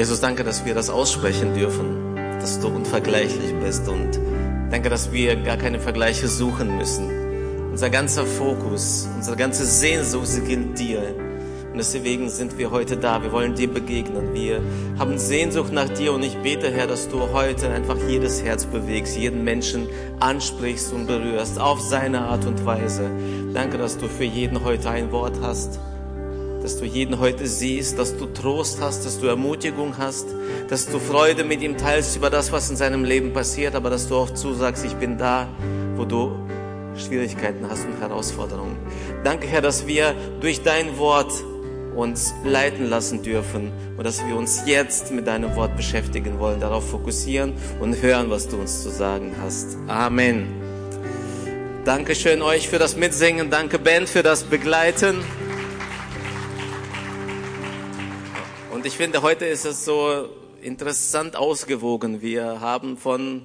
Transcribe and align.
Jesus, 0.00 0.20
danke, 0.20 0.44
dass 0.44 0.64
wir 0.64 0.72
das 0.74 0.88
aussprechen 0.88 1.52
dürfen, 1.52 2.16
dass 2.40 2.58
du 2.58 2.68
unvergleichlich 2.68 3.54
bist 3.62 3.86
und 3.86 4.18
danke, 4.70 4.88
dass 4.88 5.12
wir 5.12 5.36
gar 5.36 5.58
keine 5.58 5.78
Vergleiche 5.78 6.26
suchen 6.26 6.74
müssen. 6.78 7.10
Unser 7.70 7.90
ganzer 7.90 8.24
Fokus, 8.24 9.06
unsere 9.14 9.36
ganze 9.36 9.66
Sehnsucht, 9.66 10.26
gilt 10.46 10.78
dir. 10.78 11.02
Und 11.70 11.76
deswegen 11.76 12.30
sind 12.30 12.56
wir 12.56 12.70
heute 12.70 12.96
da. 12.96 13.22
Wir 13.22 13.30
wollen 13.30 13.54
dir 13.54 13.68
begegnen. 13.68 14.32
Wir 14.32 14.62
haben 14.98 15.18
Sehnsucht 15.18 15.70
nach 15.70 15.90
dir 15.90 16.14
und 16.14 16.22
ich 16.22 16.38
bete, 16.38 16.70
Herr, 16.70 16.86
dass 16.86 17.10
du 17.10 17.34
heute 17.34 17.68
einfach 17.68 17.98
jedes 18.08 18.42
Herz 18.42 18.64
bewegst, 18.64 19.18
jeden 19.18 19.44
Menschen 19.44 19.86
ansprichst 20.18 20.94
und 20.94 21.08
berührst 21.08 21.60
auf 21.60 21.78
seine 21.78 22.22
Art 22.22 22.46
und 22.46 22.64
Weise. 22.64 23.10
Danke, 23.52 23.76
dass 23.76 23.98
du 23.98 24.08
für 24.08 24.24
jeden 24.24 24.64
heute 24.64 24.88
ein 24.88 25.12
Wort 25.12 25.36
hast, 25.42 25.78
dass 26.62 26.78
du 26.78 26.84
jeden 26.84 27.18
heute 27.20 27.46
siehst, 27.46 27.98
dass 27.98 28.16
du 28.16 28.26
Trost 28.26 28.80
hast, 28.80 29.04
dass 29.06 29.18
du 29.18 29.26
Ermutigung 29.26 29.96
hast, 29.98 30.26
dass 30.68 30.86
du 30.86 30.98
Freude 30.98 31.44
mit 31.44 31.62
ihm 31.62 31.76
teilst 31.76 32.16
über 32.16 32.30
das, 32.30 32.52
was 32.52 32.70
in 32.70 32.76
seinem 32.76 33.04
Leben 33.04 33.32
passiert, 33.32 33.74
aber 33.74 33.90
dass 33.90 34.08
du 34.08 34.16
auch 34.16 34.30
zusagst, 34.30 34.84
ich 34.84 34.94
bin 34.94 35.18
da, 35.18 35.48
wo 35.96 36.04
du 36.04 36.32
Schwierigkeiten 36.96 37.66
hast 37.68 37.86
und 37.86 38.00
Herausforderungen. 38.00 38.76
Danke, 39.24 39.46
Herr, 39.46 39.62
dass 39.62 39.86
wir 39.86 40.14
durch 40.40 40.62
dein 40.62 40.98
Wort 40.98 41.32
uns 41.94 42.34
leiten 42.44 42.88
lassen 42.88 43.22
dürfen 43.22 43.72
und 43.96 44.04
dass 44.04 44.24
wir 44.26 44.36
uns 44.36 44.62
jetzt 44.66 45.10
mit 45.12 45.26
deinem 45.26 45.54
Wort 45.56 45.76
beschäftigen 45.76 46.38
wollen, 46.38 46.60
darauf 46.60 46.88
fokussieren 46.88 47.54
und 47.80 48.00
hören, 48.00 48.30
was 48.30 48.48
du 48.48 48.56
uns 48.56 48.82
zu 48.82 48.90
sagen 48.90 49.34
hast. 49.42 49.76
Amen. 49.88 50.46
Dankeschön 51.84 52.42
euch 52.42 52.68
für 52.68 52.78
das 52.78 52.96
Mitsingen. 52.96 53.50
Danke 53.50 53.78
Ben 53.78 54.06
für 54.06 54.22
das 54.22 54.44
Begleiten. 54.44 55.24
Und 58.80 58.86
ich 58.86 58.96
finde, 58.96 59.20
heute 59.20 59.44
ist 59.44 59.66
es 59.66 59.84
so 59.84 60.30
interessant 60.62 61.36
ausgewogen. 61.36 62.22
Wir 62.22 62.62
haben 62.62 62.96
von 62.96 63.44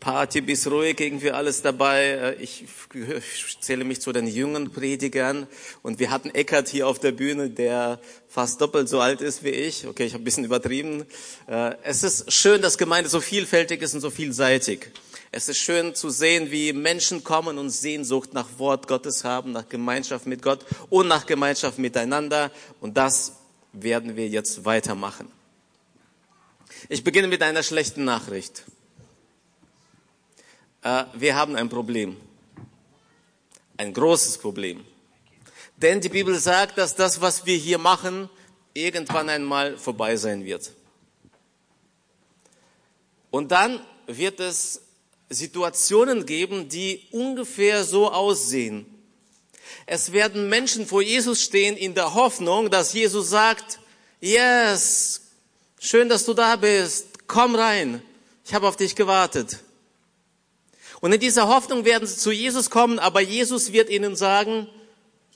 Party 0.00 0.40
bis 0.40 0.68
ruhig, 0.68 0.98
irgendwie 0.98 1.30
alles 1.30 1.62
dabei. 1.62 2.36
Ich 2.40 2.64
zähle 3.60 3.84
mich 3.84 4.00
zu 4.00 4.10
den 4.10 4.26
jungen 4.26 4.72
Predigern 4.72 5.46
und 5.82 6.00
wir 6.00 6.10
hatten 6.10 6.30
Eckert 6.30 6.66
hier 6.66 6.88
auf 6.88 6.98
der 6.98 7.12
Bühne, 7.12 7.50
der 7.50 8.00
fast 8.26 8.60
doppelt 8.60 8.88
so 8.88 8.98
alt 8.98 9.20
ist 9.20 9.44
wie 9.44 9.50
ich. 9.50 9.86
Okay, 9.86 10.06
ich 10.06 10.14
habe 10.14 10.22
ein 10.22 10.24
bisschen 10.24 10.44
übertrieben. 10.44 11.06
Äh, 11.46 11.76
es 11.84 12.02
ist 12.02 12.32
schön, 12.32 12.60
dass 12.60 12.78
Gemeinde 12.78 13.08
so 13.08 13.20
vielfältig 13.20 13.80
ist 13.80 13.94
und 13.94 14.00
so 14.00 14.10
vielseitig. 14.10 14.90
Es 15.30 15.48
ist 15.48 15.58
schön 15.58 15.94
zu 15.94 16.10
sehen, 16.10 16.50
wie 16.50 16.72
Menschen 16.72 17.22
kommen 17.22 17.58
und 17.58 17.70
Sehnsucht 17.70 18.34
nach 18.34 18.48
Wort 18.58 18.88
Gottes 18.88 19.22
haben, 19.22 19.52
nach 19.52 19.68
Gemeinschaft 19.68 20.26
mit 20.26 20.42
Gott 20.42 20.66
und 20.90 21.06
nach 21.06 21.26
Gemeinschaft 21.26 21.78
miteinander. 21.78 22.50
Und 22.80 22.96
das 22.96 23.37
werden 23.72 24.16
wir 24.16 24.28
jetzt 24.28 24.64
weitermachen. 24.64 25.30
Ich 26.88 27.04
beginne 27.04 27.28
mit 27.28 27.42
einer 27.42 27.62
schlechten 27.62 28.04
Nachricht. 28.04 28.64
Äh, 30.82 31.04
wir 31.14 31.34
haben 31.34 31.56
ein 31.56 31.68
Problem. 31.68 32.16
Ein 33.76 33.92
großes 33.92 34.38
Problem. 34.38 34.84
Denn 35.76 36.00
die 36.00 36.08
Bibel 36.08 36.36
sagt, 36.38 36.78
dass 36.78 36.94
das, 36.94 37.20
was 37.20 37.46
wir 37.46 37.56
hier 37.56 37.78
machen, 37.78 38.28
irgendwann 38.74 39.28
einmal 39.28 39.76
vorbei 39.76 40.16
sein 40.16 40.44
wird. 40.44 40.72
Und 43.30 43.52
dann 43.52 43.80
wird 44.06 44.40
es 44.40 44.82
Situationen 45.28 46.24
geben, 46.26 46.68
die 46.68 47.06
ungefähr 47.10 47.84
so 47.84 48.10
aussehen. 48.10 48.86
Es 49.86 50.12
werden 50.12 50.48
Menschen 50.48 50.86
vor 50.86 51.02
Jesus 51.02 51.42
stehen 51.42 51.76
in 51.76 51.94
der 51.94 52.14
Hoffnung, 52.14 52.70
dass 52.70 52.92
Jesus 52.92 53.30
sagt, 53.30 53.80
yes, 54.20 55.22
schön, 55.80 56.08
dass 56.08 56.24
du 56.24 56.34
da 56.34 56.56
bist, 56.56 57.06
komm 57.26 57.54
rein, 57.54 58.02
ich 58.44 58.54
habe 58.54 58.68
auf 58.68 58.76
dich 58.76 58.94
gewartet. 58.94 59.58
Und 61.00 61.12
in 61.12 61.20
dieser 61.20 61.48
Hoffnung 61.48 61.84
werden 61.84 62.08
sie 62.08 62.16
zu 62.16 62.32
Jesus 62.32 62.70
kommen, 62.70 62.98
aber 62.98 63.20
Jesus 63.20 63.72
wird 63.72 63.88
ihnen 63.88 64.16
sagen, 64.16 64.68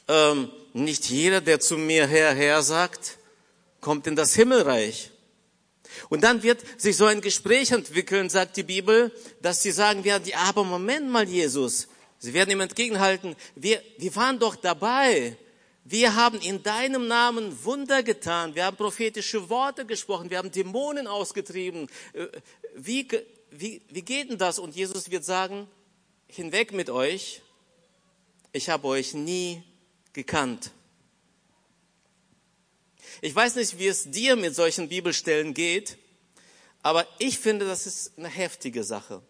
ähm, 0.09 0.51
nicht 0.73 1.09
jeder, 1.09 1.41
der 1.41 1.61
zu 1.61 1.77
mir 1.77 2.07
Herr, 2.07 2.35
Herr 2.35 2.63
sagt, 2.63 3.19
kommt 3.81 4.07
in 4.07 4.17
das 4.17 4.35
Himmelreich. 4.35 5.11
Und 6.09 6.25
dann 6.25 6.43
wird 6.43 6.61
sich 6.81 6.97
so 6.97 7.05
ein 7.05 7.21
Gespräch 7.21 7.71
entwickeln, 7.71 8.31
sagt 8.31 8.57
die 8.57 8.63
Bibel, 8.63 9.13
dass 9.41 9.63
sie 9.63 9.73
sagen 9.73 10.05
werden, 10.05 10.25
ja, 10.27 10.39
aber 10.39 10.65
Moment 10.65 11.11
mal, 11.11 11.29
Jesus. 11.29 11.89
Sie 12.23 12.35
werden 12.35 12.51
ihm 12.53 12.61
entgegenhalten, 12.61 13.35
wir, 13.57 13.83
wir 13.99 14.15
waren 14.15 14.39
doch 14.39 14.55
dabei. 14.55 15.37
Wir 15.85 16.15
haben 16.15 16.41
in 16.41 16.63
deinem 16.63 17.09
Namen 17.09 17.65
Wunder 17.65 18.05
getan. 18.05 18.55
Wir 18.55 18.65
haben 18.65 18.77
prophetische 18.77 19.51
Worte 19.51 19.85
gesprochen. 19.85 20.31
Wir 20.31 20.39
haben 20.39 20.53
Dämonen 20.53 21.09
ausgetrieben. 21.09 21.89
Äh, 22.13 22.29
wie, 22.77 23.09
wie, 23.51 23.83
wie 23.89 24.03
geht 24.03 24.31
denn 24.31 24.39
das? 24.39 24.61
Und 24.61 24.77
Jesus 24.77 25.11
wird 25.11 25.25
sagen, 25.25 25.67
hinweg 26.29 26.71
mit 26.71 26.91
euch, 26.91 27.43
ich 28.53 28.69
habe 28.69 28.87
euch 28.87 29.15
nie 29.15 29.65
gekannt. 30.13 30.71
Ich 33.21 33.35
weiß 33.35 33.57
nicht, 33.57 33.81
wie 33.81 33.89
es 33.89 34.09
dir 34.09 34.37
mit 34.37 34.55
solchen 34.55 34.89
Bibelstellen 34.89 35.55
geht, 35.55 35.99
aber 36.83 37.05
ich 37.19 37.41
finde, 37.41 37.67
das 37.67 37.89
ist 37.89 38.17
eine 38.17 38.29
heftige 38.29 38.85
Sache. 38.85 39.23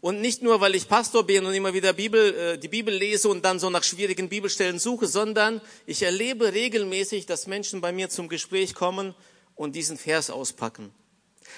Und 0.00 0.20
nicht 0.22 0.40
nur, 0.42 0.60
weil 0.62 0.74
ich 0.74 0.88
Pastor 0.88 1.24
bin 1.24 1.44
und 1.44 1.52
immer 1.52 1.74
wieder 1.74 1.92
Bibel, 1.92 2.34
äh, 2.34 2.58
die 2.58 2.68
Bibel 2.68 2.94
lese 2.94 3.28
und 3.28 3.44
dann 3.44 3.58
so 3.58 3.68
nach 3.68 3.84
schwierigen 3.84 4.30
Bibelstellen 4.30 4.78
suche, 4.78 5.06
sondern 5.06 5.60
ich 5.84 6.02
erlebe 6.02 6.54
regelmäßig, 6.54 7.26
dass 7.26 7.46
Menschen 7.46 7.82
bei 7.82 7.92
mir 7.92 8.08
zum 8.08 8.28
Gespräch 8.28 8.74
kommen 8.74 9.14
und 9.56 9.76
diesen 9.76 9.98
Vers 9.98 10.30
auspacken. 10.30 10.90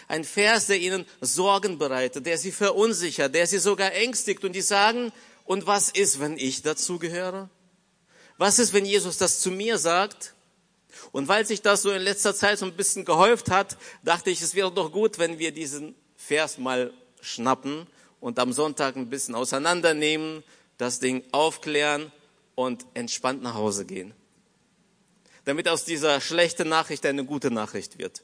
Ein 0.09 0.25
Vers, 0.25 0.67
der 0.67 0.81
ihnen 0.81 1.07
Sorgen 1.21 1.79
bereitet, 1.79 2.27
der 2.27 2.37
sie 2.37 2.51
verunsichert, 2.51 3.35
der 3.35 3.47
sie 3.47 3.59
sogar 3.59 3.93
ängstigt 3.93 4.45
und 4.45 4.55
die 4.55 4.63
sagen, 4.63 5.13
und 5.45 5.67
was 5.67 5.91
ist, 5.91 6.19
wenn 6.19 6.37
ich 6.37 6.63
dazu 6.63 6.99
gehöre? 6.99 7.49
Was 8.39 8.59
ist, 8.59 8.73
wenn 8.73 8.85
Jesus 8.85 9.19
das 9.19 9.41
zu 9.41 9.51
mir 9.51 9.79
sagt? 9.79 10.35
Und 11.13 11.29
weil 11.29 11.47
sich 11.47 11.63
das 11.63 11.83
so 11.83 11.93
in 11.93 12.03
letzter 12.03 12.35
Zeit 12.35 12.59
so 12.59 12.67
ein 12.67 12.75
bisschen 12.75 13.05
gehäuft 13.05 13.51
hat, 13.51 13.77
dachte 14.03 14.31
ich, 14.31 14.43
es 14.43 14.55
wäre 14.55 14.73
doch 14.73 14.91
gut, 14.91 15.19
wenn 15.19 15.39
wir 15.39 15.53
diesen 15.53 15.95
Vers 16.17 16.59
mal 16.59 16.93
schnappen 17.21 17.87
und 18.23 18.39
am 18.39 18.53
Sonntag 18.53 18.97
ein 18.97 19.11
bisschen 19.11 19.35
auseinandernehmen, 19.35 20.45
das 20.79 21.01
Ding 21.01 21.25
aufklären 21.33 22.11
und 22.55 22.87
entspannt 22.95 23.43
nach 23.43 23.55
Hause 23.55 23.85
gehen. 23.85 24.15
Damit 25.45 25.69
aus 25.69 25.85
dieser 25.85 26.21
schlechten 26.21 26.69
Nachricht 26.69 27.05
eine 27.05 27.25
gute 27.25 27.51
Nachricht 27.51 27.99
wird. 27.99 28.23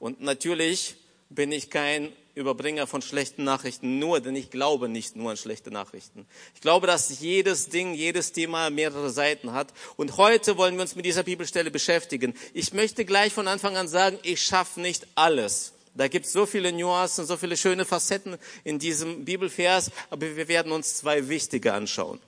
Und 0.00 0.20
natürlich 0.20 0.96
bin 1.30 1.52
ich 1.52 1.70
kein 1.70 2.12
Überbringer 2.34 2.88
von 2.88 3.02
schlechten 3.02 3.44
Nachrichten 3.44 4.00
nur, 4.00 4.20
denn 4.20 4.34
ich 4.34 4.50
glaube 4.50 4.88
nicht 4.88 5.14
nur 5.14 5.30
an 5.30 5.36
schlechte 5.36 5.70
Nachrichten. 5.70 6.26
Ich 6.54 6.60
glaube, 6.60 6.88
dass 6.88 7.20
jedes 7.20 7.68
Ding, 7.68 7.94
jedes 7.94 8.32
Thema 8.32 8.68
mehrere 8.68 9.10
Seiten 9.10 9.52
hat. 9.52 9.72
Und 9.96 10.16
heute 10.16 10.58
wollen 10.58 10.74
wir 10.74 10.82
uns 10.82 10.96
mit 10.96 11.06
dieser 11.06 11.22
Bibelstelle 11.22 11.70
beschäftigen. 11.70 12.34
Ich 12.52 12.74
möchte 12.74 13.04
gleich 13.04 13.32
von 13.32 13.46
Anfang 13.46 13.76
an 13.76 13.86
sagen, 13.86 14.18
ich 14.24 14.42
schaffe 14.42 14.80
nicht 14.80 15.06
alles. 15.14 15.75
Da 15.96 16.08
gibt 16.08 16.26
es 16.26 16.32
so 16.32 16.44
viele 16.44 16.72
Nuancen, 16.72 17.24
so 17.24 17.36
viele 17.38 17.56
schöne 17.56 17.86
Facetten 17.86 18.36
in 18.64 18.78
diesem 18.78 19.24
Bibelvers, 19.24 19.90
aber 20.10 20.36
wir 20.36 20.46
werden 20.46 20.72
uns 20.72 20.98
zwei 20.98 21.28
wichtige 21.28 21.72
anschauen. 21.72 22.20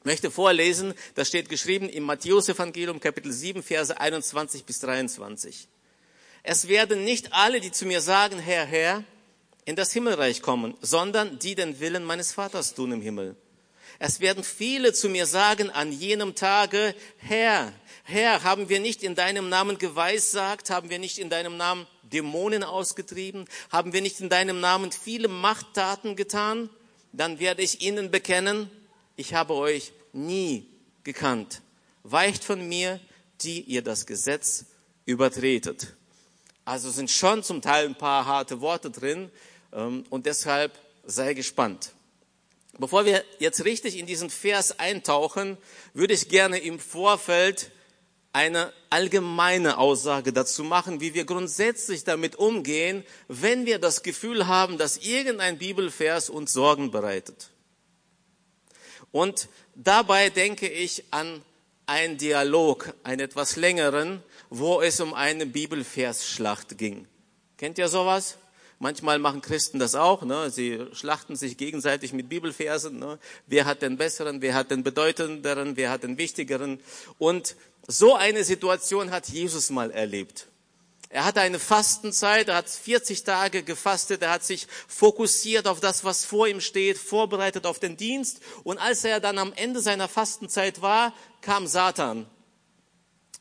Ich 0.00 0.04
möchte 0.04 0.30
vorlesen, 0.30 0.94
das 1.14 1.28
steht 1.28 1.48
geschrieben 1.48 1.88
im 1.88 2.04
Matthäus-Evangelium, 2.04 3.00
Kapitel 3.00 3.32
7, 3.32 3.62
Verse 3.62 3.98
21 3.98 4.64
bis 4.64 4.80
23. 4.80 5.68
Es 6.42 6.68
werden 6.68 7.04
nicht 7.04 7.32
alle, 7.32 7.60
die 7.60 7.72
zu 7.72 7.86
mir 7.86 8.00
sagen, 8.00 8.38
Herr, 8.38 8.64
Herr, 8.64 9.04
in 9.64 9.74
das 9.74 9.92
Himmelreich 9.92 10.42
kommen, 10.42 10.76
sondern 10.80 11.38
die 11.38 11.54
den 11.54 11.80
Willen 11.80 12.04
meines 12.04 12.32
Vaters 12.32 12.74
tun 12.74 12.92
im 12.92 13.02
Himmel. 13.02 13.36
Es 13.98 14.20
werden 14.20 14.44
viele 14.44 14.92
zu 14.92 15.08
mir 15.08 15.26
sagen 15.26 15.70
an 15.70 15.92
jenem 15.92 16.34
Tage, 16.34 16.94
Herr, 17.16 17.72
Herr, 18.04 18.44
haben 18.44 18.68
wir 18.68 18.80
nicht 18.80 19.02
in 19.02 19.14
deinem 19.14 19.48
Namen 19.48 19.76
geweissagt, 19.76 20.70
haben 20.70 20.88
wir 20.88 20.98
nicht 20.98 21.18
in 21.18 21.30
deinem 21.30 21.56
Namen 21.56 21.86
Dämonen 22.10 22.62
ausgetrieben, 22.62 23.46
haben 23.70 23.92
wir 23.92 24.02
nicht 24.02 24.20
in 24.20 24.28
deinem 24.28 24.60
Namen 24.60 24.92
viele 24.92 25.28
Machttaten 25.28 26.16
getan? 26.16 26.70
Dann 27.12 27.38
werde 27.38 27.62
ich 27.62 27.80
ihnen 27.82 28.10
bekennen, 28.10 28.70
ich 29.16 29.34
habe 29.34 29.54
euch 29.54 29.92
nie 30.12 30.66
gekannt. 31.04 31.62
Weicht 32.02 32.44
von 32.44 32.66
mir, 32.68 33.00
die 33.40 33.60
ihr 33.62 33.82
das 33.82 34.06
Gesetz 34.06 34.66
übertretet. 35.06 35.94
Also 36.64 36.90
sind 36.90 37.10
schon 37.10 37.42
zum 37.42 37.62
Teil 37.62 37.86
ein 37.86 37.96
paar 37.96 38.26
harte 38.26 38.60
Worte 38.60 38.90
drin 38.90 39.30
ähm, 39.72 40.04
und 40.10 40.26
deshalb 40.26 40.78
sei 41.04 41.34
gespannt. 41.34 41.92
Bevor 42.78 43.06
wir 43.06 43.24
jetzt 43.38 43.64
richtig 43.64 43.96
in 43.96 44.06
diesen 44.06 44.30
Vers 44.30 44.78
eintauchen, 44.78 45.56
würde 45.94 46.14
ich 46.14 46.28
gerne 46.28 46.58
im 46.58 46.78
Vorfeld 46.78 47.70
eine 48.32 48.72
allgemeine 48.90 49.78
Aussage 49.78 50.32
dazu 50.32 50.62
machen, 50.64 51.00
wie 51.00 51.14
wir 51.14 51.24
grundsätzlich 51.24 52.04
damit 52.04 52.36
umgehen, 52.36 53.04
wenn 53.26 53.66
wir 53.66 53.78
das 53.78 54.02
Gefühl 54.02 54.46
haben, 54.46 54.78
dass 54.78 54.98
irgendein 54.98 55.58
Bibelvers 55.58 56.30
uns 56.30 56.52
Sorgen 56.52 56.90
bereitet. 56.90 57.50
Und 59.10 59.48
dabei 59.74 60.30
denke 60.30 60.68
ich 60.68 61.04
an 61.10 61.42
einen 61.86 62.18
Dialog, 62.18 62.92
einen 63.02 63.20
etwas 63.20 63.56
längeren, 63.56 64.22
wo 64.50 64.82
es 64.82 65.00
um 65.00 65.14
eine 65.14 65.46
Bibelversschlacht 65.46 66.76
ging. 66.76 67.06
Kennt 67.56 67.78
ihr 67.78 67.88
sowas? 67.88 68.36
Manchmal 68.80 69.18
machen 69.18 69.40
Christen 69.40 69.78
das 69.78 69.94
auch. 69.94 70.22
Ne? 70.22 70.50
Sie 70.50 70.86
schlachten 70.92 71.34
sich 71.34 71.56
gegenseitig 71.56 72.12
mit 72.12 72.28
Bibelversen. 72.28 72.98
Ne? 72.98 73.18
Wer 73.46 73.64
hat 73.64 73.82
den 73.82 73.96
besseren, 73.96 74.40
wer 74.40 74.54
hat 74.54 74.70
den 74.70 74.84
bedeutenderen, 74.84 75.76
wer 75.76 75.90
hat 75.90 76.04
den 76.04 76.16
wichtigeren. 76.16 76.78
Und 77.18 77.56
so 77.88 78.14
eine 78.14 78.44
Situation 78.44 79.10
hat 79.10 79.28
Jesus 79.28 79.70
mal 79.70 79.90
erlebt. 79.90 80.46
Er 81.10 81.24
hatte 81.24 81.40
eine 81.40 81.58
Fastenzeit, 81.58 82.48
er 82.48 82.56
hat 82.56 82.68
40 82.68 83.24
Tage 83.24 83.62
gefastet, 83.62 84.20
er 84.20 84.30
hat 84.30 84.44
sich 84.44 84.66
fokussiert 84.86 85.66
auf 85.66 85.80
das, 85.80 86.04
was 86.04 86.26
vor 86.26 86.46
ihm 86.46 86.60
steht, 86.60 86.98
vorbereitet 86.98 87.64
auf 87.64 87.78
den 87.78 87.96
Dienst. 87.96 88.40
Und 88.62 88.76
als 88.76 89.04
er 89.04 89.18
dann 89.18 89.38
am 89.38 89.54
Ende 89.54 89.80
seiner 89.80 90.06
Fastenzeit 90.06 90.82
war, 90.82 91.14
kam 91.40 91.66
Satan. 91.66 92.26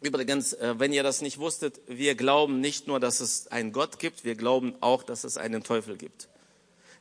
Übrigens, 0.01 0.53
äh, 0.53 0.75
wenn 0.77 0.93
ihr 0.93 1.03
das 1.03 1.21
nicht 1.21 1.39
wusstet, 1.39 1.79
wir 1.87 2.15
glauben 2.15 2.61
nicht 2.61 2.87
nur, 2.87 2.99
dass 2.99 3.19
es 3.19 3.47
einen 3.47 3.71
Gott 3.71 3.99
gibt, 3.99 4.23
wir 4.23 4.35
glauben 4.35 4.75
auch, 4.79 5.03
dass 5.03 5.23
es 5.23 5.37
einen 5.37 5.63
Teufel 5.63 5.97
gibt. 5.97 6.27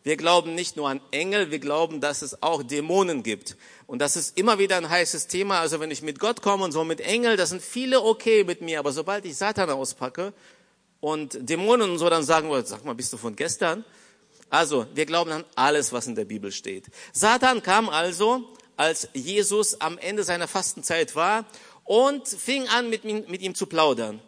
Wir 0.03 0.17
glauben 0.17 0.55
nicht 0.55 0.77
nur 0.77 0.89
an 0.89 1.01
Engel, 1.11 1.51
wir 1.51 1.59
glauben, 1.59 2.01
dass 2.01 2.23
es 2.23 2.41
auch 2.41 2.63
Dämonen 2.63 3.25
gibt. 3.25 3.57
Und 3.89 3.99
das 3.99 4.15
ist 4.17 4.39
immer 4.39 4.59
wieder 4.59 4.77
ein 4.77 4.89
heißes 4.89 5.27
Thema. 5.27 5.59
Also 5.59 5.81
wenn 5.81 5.91
ich 5.91 6.01
mit 6.01 6.21
Gott 6.21 6.43
komme 6.43 6.63
und 6.65 6.71
so 6.71 6.85
mit 6.85 7.01
Engel, 7.01 7.37
das 7.37 7.49
sind 7.51 7.61
viele 7.61 8.01
okay 8.01 8.45
mit 8.45 8.63
mir. 8.63 8.79
Aber 8.79 8.93
sobald 8.93 9.25
ich 9.25 9.37
Satan 9.37 9.69
auspacke 9.69 10.33
und 11.01 11.37
Dämonen 11.41 11.91
und 11.91 11.99
so, 11.99 12.09
dann 12.09 12.23
sagen 12.23 12.49
wir, 12.51 12.65
sag 12.65 12.85
mal, 12.85 12.95
bist 12.95 13.13
du 13.13 13.17
von 13.17 13.35
gestern? 13.35 13.85
Also, 14.49 14.87
wir 14.95 15.07
glauben 15.07 15.33
an 15.33 15.45
alles, 15.57 15.93
was 15.93 16.07
in 16.07 16.15
der 16.15 16.25
Bibel 16.25 16.53
steht. 16.53 16.87
Satan 17.13 17.61
kam 17.61 17.89
also, 17.89 18.57
als 18.77 19.09
Jesus 19.13 19.81
am 19.81 19.99
Ende 19.99 20.23
seiner 20.23 20.47
Fastenzeit 20.47 21.17
war 21.17 21.47
und 21.87 22.29
fing 22.29 22.69
an, 22.69 22.91
mit, 22.91 23.05
mit 23.05 23.41
ihm 23.41 23.55
zu 23.55 23.67
plaudern. 23.67 24.21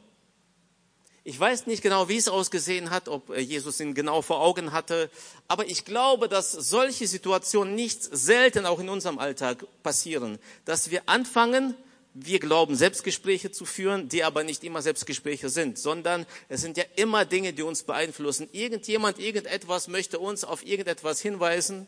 Ich 1.25 1.39
weiß 1.39 1.67
nicht 1.67 1.83
genau, 1.83 2.09
wie 2.09 2.17
es 2.17 2.29
ausgesehen 2.29 2.89
hat, 2.89 3.07
ob 3.07 3.29
äh, 3.29 3.41
Jesus 3.41 3.81
ihn 3.81 3.93
genau 3.93 4.23
vor 4.23 4.41
Augen 4.41 4.73
hatte, 4.73 5.11
aber 5.47 5.67
ich 5.67 5.85
glaube, 5.85 6.27
dass 6.27 6.53
solche 6.53 7.07
Situationen 7.07 7.75
nicht 7.75 8.03
selten 8.03 8.65
auch 8.65 8.79
in 8.79 8.89
unserem 8.89 9.19
Alltag 9.19 9.67
passieren, 9.83 10.39
dass 10.65 10.91
wir 10.91 11.03
anfangen, 11.05 11.75
wir 12.15 12.39
glauben, 12.39 12.75
Selbstgespräche 12.75 13.51
zu 13.51 13.67
führen, 13.67 14.09
die 14.09 14.25
aber 14.25 14.43
nicht 14.43 14.65
immer 14.65 14.81
Selbstgespräche 14.81 15.51
sind, 15.51 15.79
sondern 15.79 16.25
es 16.49 16.63
sind 16.63 16.79
ja 16.79 16.85
immer 16.97 17.27
Dinge, 17.27 17.53
die 17.53 17.63
uns 17.63 17.83
beeinflussen. 17.83 18.49
Irgendjemand, 18.53 19.19
irgendetwas 19.19 19.89
möchte 19.89 20.19
uns 20.19 20.45
auf 20.45 20.65
irgendetwas 20.65 21.21
hinweisen. 21.21 21.87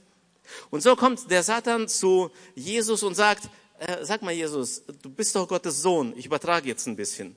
Und 0.70 0.82
so 0.82 0.96
kommt 0.96 1.30
der 1.30 1.42
Satan 1.42 1.88
zu 1.88 2.30
Jesus 2.54 3.02
und 3.02 3.14
sagt, 3.14 3.48
äh, 3.80 4.04
sag 4.04 4.20
mal 4.22 4.32
Jesus, 4.32 4.82
du 5.02 5.08
bist 5.08 5.34
doch 5.34 5.48
Gottes 5.48 5.80
Sohn. 5.80 6.12
Ich 6.16 6.26
übertrage 6.26 6.68
jetzt 6.68 6.86
ein 6.86 6.96
bisschen. 6.96 7.34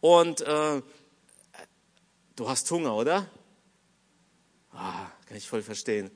Und 0.00 0.42
äh, 0.42 0.82
du 2.36 2.48
hast 2.48 2.70
Hunger, 2.70 2.94
oder? 2.94 3.26
Ah, 4.70 5.06
kann 5.26 5.36
ich 5.36 5.48
voll 5.48 5.62
verstehen. 5.62 6.10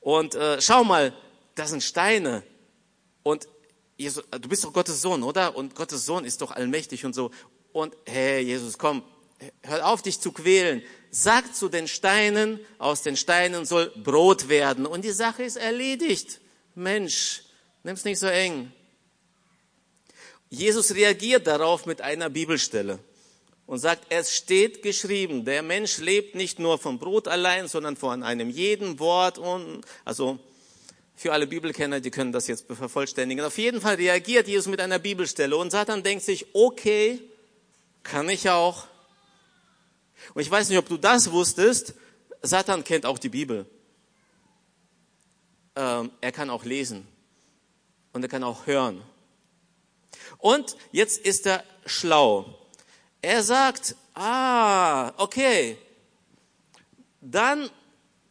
Und 0.00 0.34
äh, 0.34 0.60
schau 0.60 0.84
mal, 0.84 1.14
das 1.54 1.70
sind 1.70 1.82
Steine. 1.82 2.42
Und 3.22 3.48
Jesus, 3.96 4.22
du 4.30 4.48
bist 4.48 4.64
doch 4.64 4.72
Gottes 4.72 5.00
Sohn, 5.00 5.22
oder? 5.22 5.56
Und 5.56 5.74
Gottes 5.74 6.04
Sohn 6.04 6.24
ist 6.26 6.42
doch 6.42 6.50
allmächtig 6.50 7.06
und 7.06 7.14
so. 7.14 7.30
Und 7.72 7.96
hey, 8.04 8.42
Jesus, 8.42 8.76
komm, 8.76 9.02
hör 9.62 9.86
auf, 9.86 10.02
dich 10.02 10.20
zu 10.20 10.30
quälen. 10.30 10.82
Sag 11.10 11.54
zu 11.54 11.70
den 11.70 11.88
Steinen, 11.88 12.60
aus 12.78 13.00
den 13.00 13.16
Steinen 13.16 13.64
soll 13.64 13.90
Brot 13.96 14.50
werden. 14.50 14.84
Und 14.84 15.06
die 15.06 15.12
Sache 15.12 15.42
ist 15.42 15.56
erledigt. 15.56 16.40
Mensch, 16.74 17.41
nimm's 17.82 18.04
nicht 18.04 18.18
so 18.18 18.26
eng. 18.26 18.72
Jesus 20.50 20.94
reagiert 20.94 21.46
darauf 21.46 21.86
mit 21.86 22.02
einer 22.02 22.28
Bibelstelle 22.28 22.98
und 23.66 23.78
sagt, 23.78 24.04
es 24.10 24.34
steht 24.36 24.82
geschrieben, 24.82 25.44
der 25.44 25.62
Mensch 25.62 25.98
lebt 25.98 26.34
nicht 26.34 26.58
nur 26.58 26.78
vom 26.78 26.98
Brot 26.98 27.26
allein, 27.26 27.68
sondern 27.68 27.96
von 27.96 28.22
einem 28.22 28.50
jeden 28.50 28.98
Wort 28.98 29.38
und, 29.38 29.82
also, 30.04 30.38
für 31.14 31.32
alle 31.32 31.46
Bibelkenner, 31.46 32.00
die 32.00 32.10
können 32.10 32.32
das 32.32 32.48
jetzt 32.48 32.66
vervollständigen. 32.66 33.44
Auf 33.44 33.56
jeden 33.56 33.80
Fall 33.80 33.94
reagiert 33.94 34.48
Jesus 34.48 34.66
mit 34.66 34.80
einer 34.80 34.98
Bibelstelle 34.98 35.56
und 35.56 35.70
Satan 35.70 36.02
denkt 36.02 36.24
sich, 36.24 36.46
okay, 36.54 37.20
kann 38.02 38.28
ich 38.28 38.50
auch. 38.50 38.88
Und 40.34 40.42
ich 40.42 40.50
weiß 40.50 40.68
nicht, 40.68 40.78
ob 40.78 40.88
du 40.88 40.96
das 40.96 41.30
wusstest, 41.30 41.94
Satan 42.42 42.82
kennt 42.82 43.06
auch 43.06 43.18
die 43.18 43.28
Bibel. 43.28 43.66
Ähm, 45.76 46.10
er 46.20 46.32
kann 46.32 46.50
auch 46.50 46.64
lesen 46.64 47.06
und 48.12 48.22
er 48.22 48.28
kann 48.28 48.44
auch 48.44 48.66
hören. 48.66 49.02
Und 50.38 50.76
jetzt 50.90 51.18
ist 51.18 51.46
er 51.46 51.64
schlau. 51.86 52.58
Er 53.20 53.42
sagt, 53.42 53.94
ah, 54.14 55.12
okay, 55.16 55.78
dann 57.20 57.70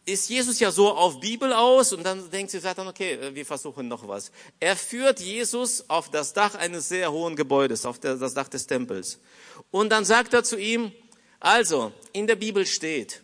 ist 0.06 0.30
Jesus 0.30 0.60
ja 0.60 0.72
so 0.72 0.92
auf 0.92 1.20
Bibel 1.20 1.54
aus 1.54 1.94
und 1.94 2.04
dann 2.04 2.30
denkt 2.32 2.52
sich 2.52 2.62
Satan, 2.62 2.88
okay, 2.88 3.34
wir 3.34 3.46
versuchen 3.46 3.88
noch 3.88 4.08
was. 4.08 4.32
Er 4.60 4.76
führt 4.76 5.20
Jesus 5.20 5.90
auf 5.90 6.10
das 6.10 6.34
Dach 6.34 6.56
eines 6.56 6.90
sehr 6.90 7.12
hohen 7.12 7.36
Gebäudes, 7.36 7.86
auf 7.86 8.00
das 8.00 8.34
Dach 8.34 8.50
des 8.50 8.68
Tempels. 8.68 9.20
Und 9.70 9.90
dann 9.90 10.04
sagt 10.04 10.34
er 10.34 10.44
zu 10.44 10.58
ihm, 10.58 10.92
also, 11.40 11.92
in 12.14 12.28
der 12.28 12.36
Bibel 12.36 12.66
steht, 12.66 13.22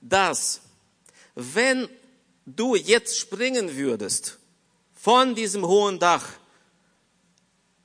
dass 0.00 0.60
wenn 1.34 1.88
du 2.56 2.76
jetzt 2.76 3.18
springen 3.18 3.76
würdest 3.76 4.38
von 4.94 5.34
diesem 5.34 5.66
hohen 5.66 5.98
Dach, 5.98 6.26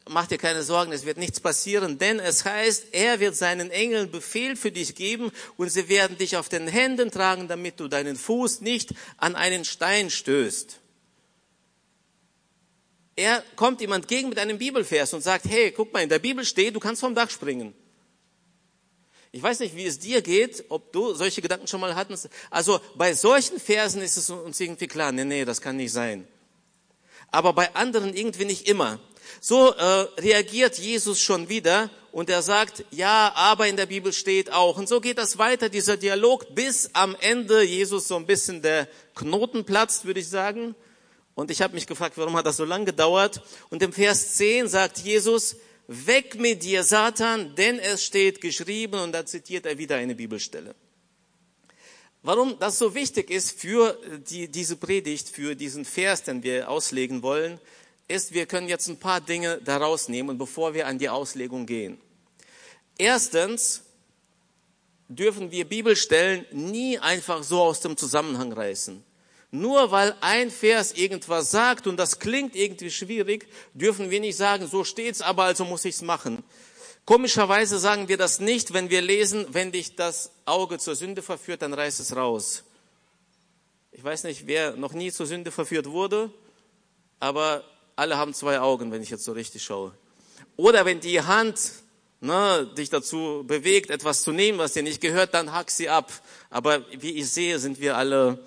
mach 0.10 0.28
dir 0.28 0.38
keine 0.38 0.64
Sorgen, 0.64 0.92
es 0.92 1.06
wird 1.06 1.18
nichts 1.18 1.40
passieren, 1.40 1.98
denn 1.98 2.20
es 2.20 2.46
heißt, 2.46 2.88
er 2.92 3.20
wird 3.20 3.36
seinen 3.36 3.72
Engeln 3.72 4.12
Befehl 4.12 4.56
für 4.56 4.72
dich 4.72 4.96
geben 4.96 5.32
und 5.58 5.70
sie 5.70 5.90
werden 5.90 6.18
dich 6.18 6.38
auf 6.38 6.50
den 6.50 6.68
Händen 6.68 7.12
tragen, 7.12 7.48
damit 7.48 7.80
du 7.80 7.88
deinen 7.88 8.16
Fuß 8.16 8.62
nicht 8.62 8.94
an 9.18 9.36
einen 9.36 9.66
Stein 9.66 10.10
stößt. 10.10 10.80
Er 13.16 13.44
kommt 13.56 13.82
ihm 13.82 13.94
entgegen 13.94 14.30
mit 14.30 14.40
einem 14.40 14.58
Bibelvers 14.58 15.14
und 15.14 15.22
sagt, 15.22 15.46
hey, 15.46 15.72
guck 15.72 15.94
mal, 15.94 16.04
in 16.04 16.10
der 16.10 16.20
Bibel 16.20 16.44
steht, 16.44 16.76
du 16.76 16.80
kannst 16.80 17.00
vom 17.00 17.16
Dach 17.16 17.30
springen. 17.30 17.74
Ich 19.36 19.44
weiß 19.44 19.60
nicht, 19.60 19.76
wie 19.76 19.86
es 19.86 20.00
dir 20.00 20.22
geht, 20.22 20.64
ob 20.70 20.94
du 20.94 21.14
solche 21.14 21.42
Gedanken 21.42 21.68
schon 21.68 21.82
mal 21.82 21.94
hattest. 21.94 22.30
Also 22.50 22.80
bei 22.96 23.14
solchen 23.14 23.60
Versen 23.60 24.02
ist 24.02 24.16
es 24.16 24.30
uns 24.30 24.58
irgendwie 24.62 24.88
klar, 24.88 25.12
nee, 25.12 25.26
nee, 25.26 25.44
das 25.44 25.60
kann 25.60 25.76
nicht 25.76 25.92
sein. 25.92 26.26
Aber 27.32 27.52
bei 27.52 27.76
anderen 27.76 28.16
irgendwie 28.16 28.46
nicht 28.46 28.70
immer. 28.70 28.98
So 29.42 29.74
äh, 29.74 29.84
reagiert 30.22 30.80
Jesus 30.80 31.20
schon 31.20 31.50
wieder 31.50 31.90
und 32.14 32.30
er 32.30 32.42
sagt, 32.42 32.86
ja, 32.92 33.34
aber 33.36 33.68
in 33.68 33.76
der 33.76 33.88
Bibel 33.88 34.14
steht 34.14 34.54
auch. 34.54 34.78
Und 34.78 34.88
so 34.88 35.02
geht 35.02 35.18
das 35.18 35.38
weiter, 35.38 35.68
dieser 35.68 35.98
Dialog, 35.98 36.56
bis 36.56 36.92
am 36.94 37.14
Ende 37.20 37.62
Jesus 37.62 38.08
so 38.08 38.16
ein 38.16 38.26
bisschen 38.26 38.62
der 38.62 38.88
Knoten 39.16 39.66
platzt, 39.66 40.06
würde 40.06 40.22
ich 40.22 40.30
sagen. 40.30 40.76
Und 41.34 41.52
ich 41.52 41.62
habe 41.62 41.74
mich 41.74 41.88
gefragt, 41.88 42.18
warum 42.18 42.38
hat 42.38 42.46
das 42.46 42.56
so 42.56 42.64
lange 42.64 42.86
gedauert? 42.86 43.42
Und 43.70 43.84
im 43.84 43.92
Vers 43.92 44.36
10 44.36 44.70
sagt 44.70 45.00
Jesus, 45.00 45.58
weg 45.88 46.36
mit 46.36 46.64
dir, 46.64 46.84
Satan, 46.84 47.56
denn 47.56 47.80
es 47.80 48.04
steht 48.04 48.42
geschrieben, 48.42 49.00
und 49.00 49.12
da 49.12 49.26
zitiert 49.26 49.66
er 49.66 49.78
wieder 49.78 49.98
eine 49.98 50.16
Bibelstelle. 50.16 50.76
Warum 52.24 52.58
das 52.58 52.80
so 52.80 52.96
wichtig 52.96 53.30
ist 53.30 53.60
für 53.60 54.00
die, 54.30 54.48
diese 54.48 54.78
Predigt, 54.78 55.30
für 55.30 55.56
diesen 55.56 55.86
Vers, 55.86 56.24
den 56.24 56.42
wir 56.42 56.70
auslegen 56.70 57.22
wollen, 57.22 57.60
ist, 58.08 58.34
wir 58.34 58.48
können 58.48 58.68
jetzt 58.68 58.88
ein 58.88 58.98
paar 58.98 59.22
Dinge 59.22 59.60
daraus 59.64 60.10
nehmen, 60.10 60.38
bevor 60.38 60.74
wir 60.74 60.88
an 60.88 60.98
die 60.98 61.10
Auslegung 61.10 61.66
gehen. 61.66 62.00
Erstens 62.98 63.84
dürfen 65.08 65.52
wir 65.52 65.66
Bibelstellen 65.66 66.46
nie 66.52 66.98
einfach 66.98 67.44
so 67.44 67.62
aus 67.62 67.82
dem 67.82 67.96
Zusammenhang 67.96 68.52
reißen. 68.52 69.04
Nur 69.56 69.92
weil 69.92 70.16
ein 70.20 70.52
Vers 70.52 70.92
irgendwas 70.92 71.50
sagt 71.50 71.88
und 71.88 71.98
das 71.98 72.20
klingt 72.20 72.56
irgendwie 72.56 72.92
schwierig, 72.92 73.48
dürfen 73.74 74.10
wir 74.10 74.20
nicht 74.20 74.36
sagen, 74.36 74.68
so 74.68 74.84
steht's, 74.84 75.22
aber 75.22 75.44
also 75.44 75.64
muss 75.64 75.86
ich's 75.86 76.02
machen. 76.02 76.44
Komischerweise 77.06 77.80
sagen 77.80 78.08
wir 78.08 78.18
das 78.18 78.40
nicht, 78.40 78.74
wenn 78.74 78.90
wir 78.90 79.02
lesen, 79.02 79.46
wenn 79.52 79.72
dich 79.72 79.96
das 79.96 80.32
Auge 80.44 80.78
zur 80.78 80.96
Sünde 80.96 81.22
verführt, 81.22 81.62
dann 81.62 81.74
reiß 81.74 82.00
es 82.00 82.16
raus. 82.16 82.64
Ich 83.92 84.04
weiß 84.04 84.26
nicht, 84.26 84.46
wer 84.46 84.76
noch 84.76 84.94
nie 84.94 85.12
zur 85.12 85.26
Sünde 85.26 85.52
verführt 85.52 85.90
wurde, 85.90 86.32
aber 87.22 87.64
alle 87.96 88.18
haben 88.18 88.34
zwei 88.34 88.60
Augen, 88.60 88.92
wenn 88.92 89.02
ich 89.02 89.10
jetzt 89.10 89.24
so 89.24 89.32
richtig 89.32 89.64
schaue. 89.64 89.94
Oder 90.58 90.84
wenn 90.84 91.00
die 91.00 91.22
Hand 91.22 91.72
ne, 92.20 92.70
dich 92.78 92.90
dazu 92.90 93.46
bewegt, 93.48 93.90
etwas 93.90 94.24
zu 94.24 94.34
nehmen, 94.34 94.58
was 94.58 94.74
dir 94.74 94.84
nicht 94.84 95.00
gehört, 95.00 95.34
dann 95.34 95.54
hack 95.54 95.72
sie 95.72 95.88
ab. 95.88 96.12
Aber 96.50 96.84
wie 96.92 97.12
ich 97.12 97.32
sehe, 97.32 97.58
sind 97.60 97.80
wir 97.80 97.96
alle 97.96 98.40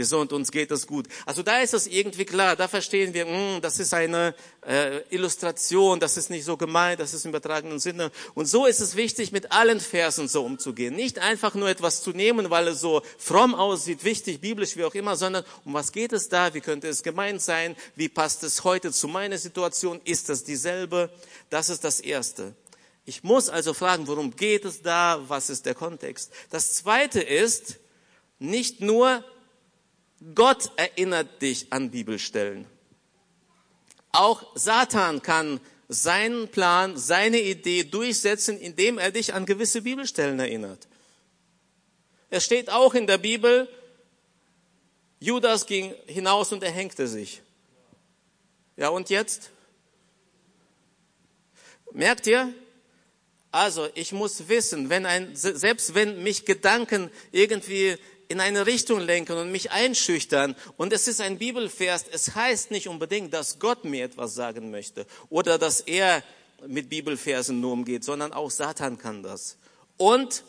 gesund, 0.00 0.32
uns 0.32 0.50
geht 0.50 0.70
es 0.70 0.86
gut. 0.86 1.06
Also 1.26 1.42
da 1.42 1.60
ist 1.60 1.74
es 1.74 1.86
irgendwie 1.86 2.24
klar, 2.24 2.56
da 2.56 2.68
verstehen 2.68 3.12
wir, 3.12 3.26
mh, 3.26 3.54
hm, 3.54 3.60
das 3.60 3.78
ist 3.78 3.92
eine 3.92 4.34
äh, 4.66 5.02
Illustration, 5.10 6.00
das 6.00 6.16
ist 6.16 6.30
nicht 6.30 6.46
so 6.46 6.56
gemeint, 6.56 7.00
das 7.00 7.12
ist 7.12 7.26
im 7.26 7.32
übertragenen 7.32 7.78
Sinne. 7.78 8.10
Und 8.32 8.46
so 8.46 8.64
ist 8.64 8.80
es 8.80 8.96
wichtig, 8.96 9.30
mit 9.30 9.52
allen 9.52 9.78
Versen 9.78 10.26
so 10.26 10.42
umzugehen. 10.42 10.96
Nicht 10.96 11.18
einfach 11.18 11.54
nur 11.54 11.68
etwas 11.68 12.02
zu 12.02 12.12
nehmen, 12.12 12.48
weil 12.48 12.68
es 12.68 12.80
so 12.80 13.02
fromm 13.18 13.54
aussieht, 13.54 14.02
wichtig, 14.02 14.40
biblisch, 14.40 14.74
wie 14.76 14.84
auch 14.84 14.94
immer, 14.94 15.16
sondern 15.16 15.44
um 15.66 15.74
was 15.74 15.92
geht 15.92 16.14
es 16.14 16.30
da, 16.30 16.54
wie 16.54 16.62
könnte 16.62 16.88
es 16.88 17.02
gemeint 17.02 17.42
sein, 17.42 17.76
wie 17.94 18.08
passt 18.08 18.42
es 18.42 18.64
heute 18.64 18.92
zu 18.92 19.06
meiner 19.06 19.36
Situation, 19.36 20.00
ist 20.04 20.30
das 20.30 20.44
dieselbe? 20.44 21.10
Das 21.50 21.68
ist 21.68 21.84
das 21.84 22.00
Erste. 22.00 22.54
Ich 23.04 23.22
muss 23.22 23.50
also 23.50 23.74
fragen, 23.74 24.06
worum 24.06 24.34
geht 24.34 24.64
es 24.64 24.80
da, 24.80 25.20
was 25.28 25.50
ist 25.50 25.66
der 25.66 25.74
Kontext? 25.74 26.32
Das 26.48 26.72
Zweite 26.72 27.20
ist, 27.20 27.76
nicht 28.40 28.80
nur 28.80 29.22
Gott 30.34 30.70
erinnert 30.76 31.40
dich 31.40 31.72
an 31.72 31.90
Bibelstellen. 31.90 32.66
Auch 34.12 34.44
Satan 34.54 35.22
kann 35.22 35.60
seinen 35.88 36.48
Plan, 36.48 36.96
seine 36.96 37.40
Idee 37.40 37.84
durchsetzen, 37.84 38.58
indem 38.58 38.98
er 38.98 39.10
dich 39.10 39.34
an 39.34 39.46
gewisse 39.46 39.82
Bibelstellen 39.82 40.38
erinnert. 40.38 40.86
Es 42.28 42.44
steht 42.44 42.70
auch 42.70 42.94
in 42.94 43.06
der 43.06 43.18
Bibel, 43.18 43.68
Judas 45.18 45.66
ging 45.66 45.94
hinaus 46.06 46.52
und 46.52 46.62
erhängte 46.62 47.08
sich. 47.08 47.42
Ja, 48.76 48.88
und 48.88 49.10
jetzt? 49.10 49.50
Merkt 51.92 52.26
ihr? 52.26 52.54
Also, 53.52 53.88
ich 53.94 54.12
muss 54.12 54.48
wissen, 54.48 54.90
wenn 54.90 55.06
ein, 55.06 55.34
selbst 55.34 55.94
wenn 55.94 56.22
mich 56.22 56.44
Gedanken 56.44 57.10
irgendwie 57.32 57.98
in 58.30 58.38
eine 58.38 58.64
Richtung 58.64 59.00
lenken 59.00 59.36
und 59.36 59.50
mich 59.50 59.72
einschüchtern. 59.72 60.54
Und 60.76 60.92
es 60.92 61.08
ist 61.08 61.20
ein 61.20 61.38
Bibelvers. 61.38 62.04
Es 62.12 62.36
heißt 62.36 62.70
nicht 62.70 62.86
unbedingt, 62.86 63.34
dass 63.34 63.58
Gott 63.58 63.84
mir 63.84 64.04
etwas 64.04 64.36
sagen 64.36 64.70
möchte 64.70 65.04
oder 65.30 65.58
dass 65.58 65.80
er 65.80 66.22
mit 66.64 66.88
Bibelversen 66.88 67.60
nur 67.60 67.72
umgeht, 67.72 68.04
sondern 68.04 68.32
auch 68.32 68.50
Satan 68.50 68.98
kann 68.98 69.24
das. 69.24 69.56
Und 69.96 70.44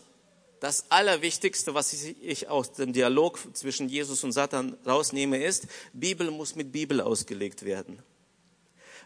das 0.60 0.86
Allerwichtigste, 0.90 1.74
was 1.74 1.92
ich 1.92 2.48
aus 2.48 2.74
dem 2.74 2.94
Dialog 2.94 3.40
zwischen 3.54 3.90
Jesus 3.90 4.24
und 4.24 4.32
Satan 4.32 4.78
rausnehme, 4.86 5.44
ist, 5.44 5.66
Bibel 5.92 6.30
muss 6.30 6.56
mit 6.56 6.72
Bibel 6.72 7.02
ausgelegt 7.02 7.66
werden. 7.66 8.04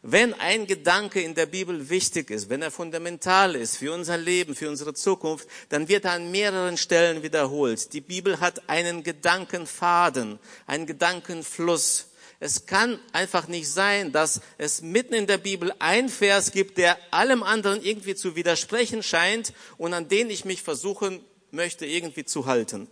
Wenn 0.07 0.35
ein 0.35 0.67
Gedanke 0.67 1.19
in 1.19 1.33
der 1.33 1.47
Bibel 1.47 1.89
wichtig 1.89 2.29
ist, 2.29 2.47
wenn 2.47 2.61
er 2.61 2.69
fundamental 2.69 3.55
ist 3.55 3.77
für 3.77 3.91
unser 3.91 4.19
Leben, 4.19 4.53
für 4.53 4.69
unsere 4.69 4.93
Zukunft, 4.93 5.47
dann 5.69 5.87
wird 5.87 6.05
er 6.05 6.11
an 6.11 6.29
mehreren 6.29 6.77
Stellen 6.77 7.23
wiederholt. 7.23 7.91
Die 7.91 8.01
Bibel 8.01 8.39
hat 8.39 8.69
einen 8.69 9.01
Gedankenfaden, 9.01 10.37
einen 10.67 10.85
Gedankenfluss. 10.85 12.09
Es 12.39 12.67
kann 12.67 12.99
einfach 13.13 13.47
nicht 13.47 13.67
sein, 13.67 14.11
dass 14.11 14.41
es 14.59 14.83
mitten 14.83 15.15
in 15.15 15.25
der 15.25 15.39
Bibel 15.39 15.73
ein 15.79 16.07
Vers 16.07 16.51
gibt, 16.51 16.77
der 16.77 16.99
allem 17.11 17.41
anderen 17.41 17.83
irgendwie 17.83 18.13
zu 18.13 18.35
widersprechen 18.35 19.01
scheint 19.01 19.53
und 19.79 19.95
an 19.95 20.07
den 20.07 20.29
ich 20.29 20.45
mich 20.45 20.61
versuchen 20.61 21.19
möchte, 21.49 21.87
irgendwie 21.87 22.25
zu 22.25 22.45
halten. 22.45 22.87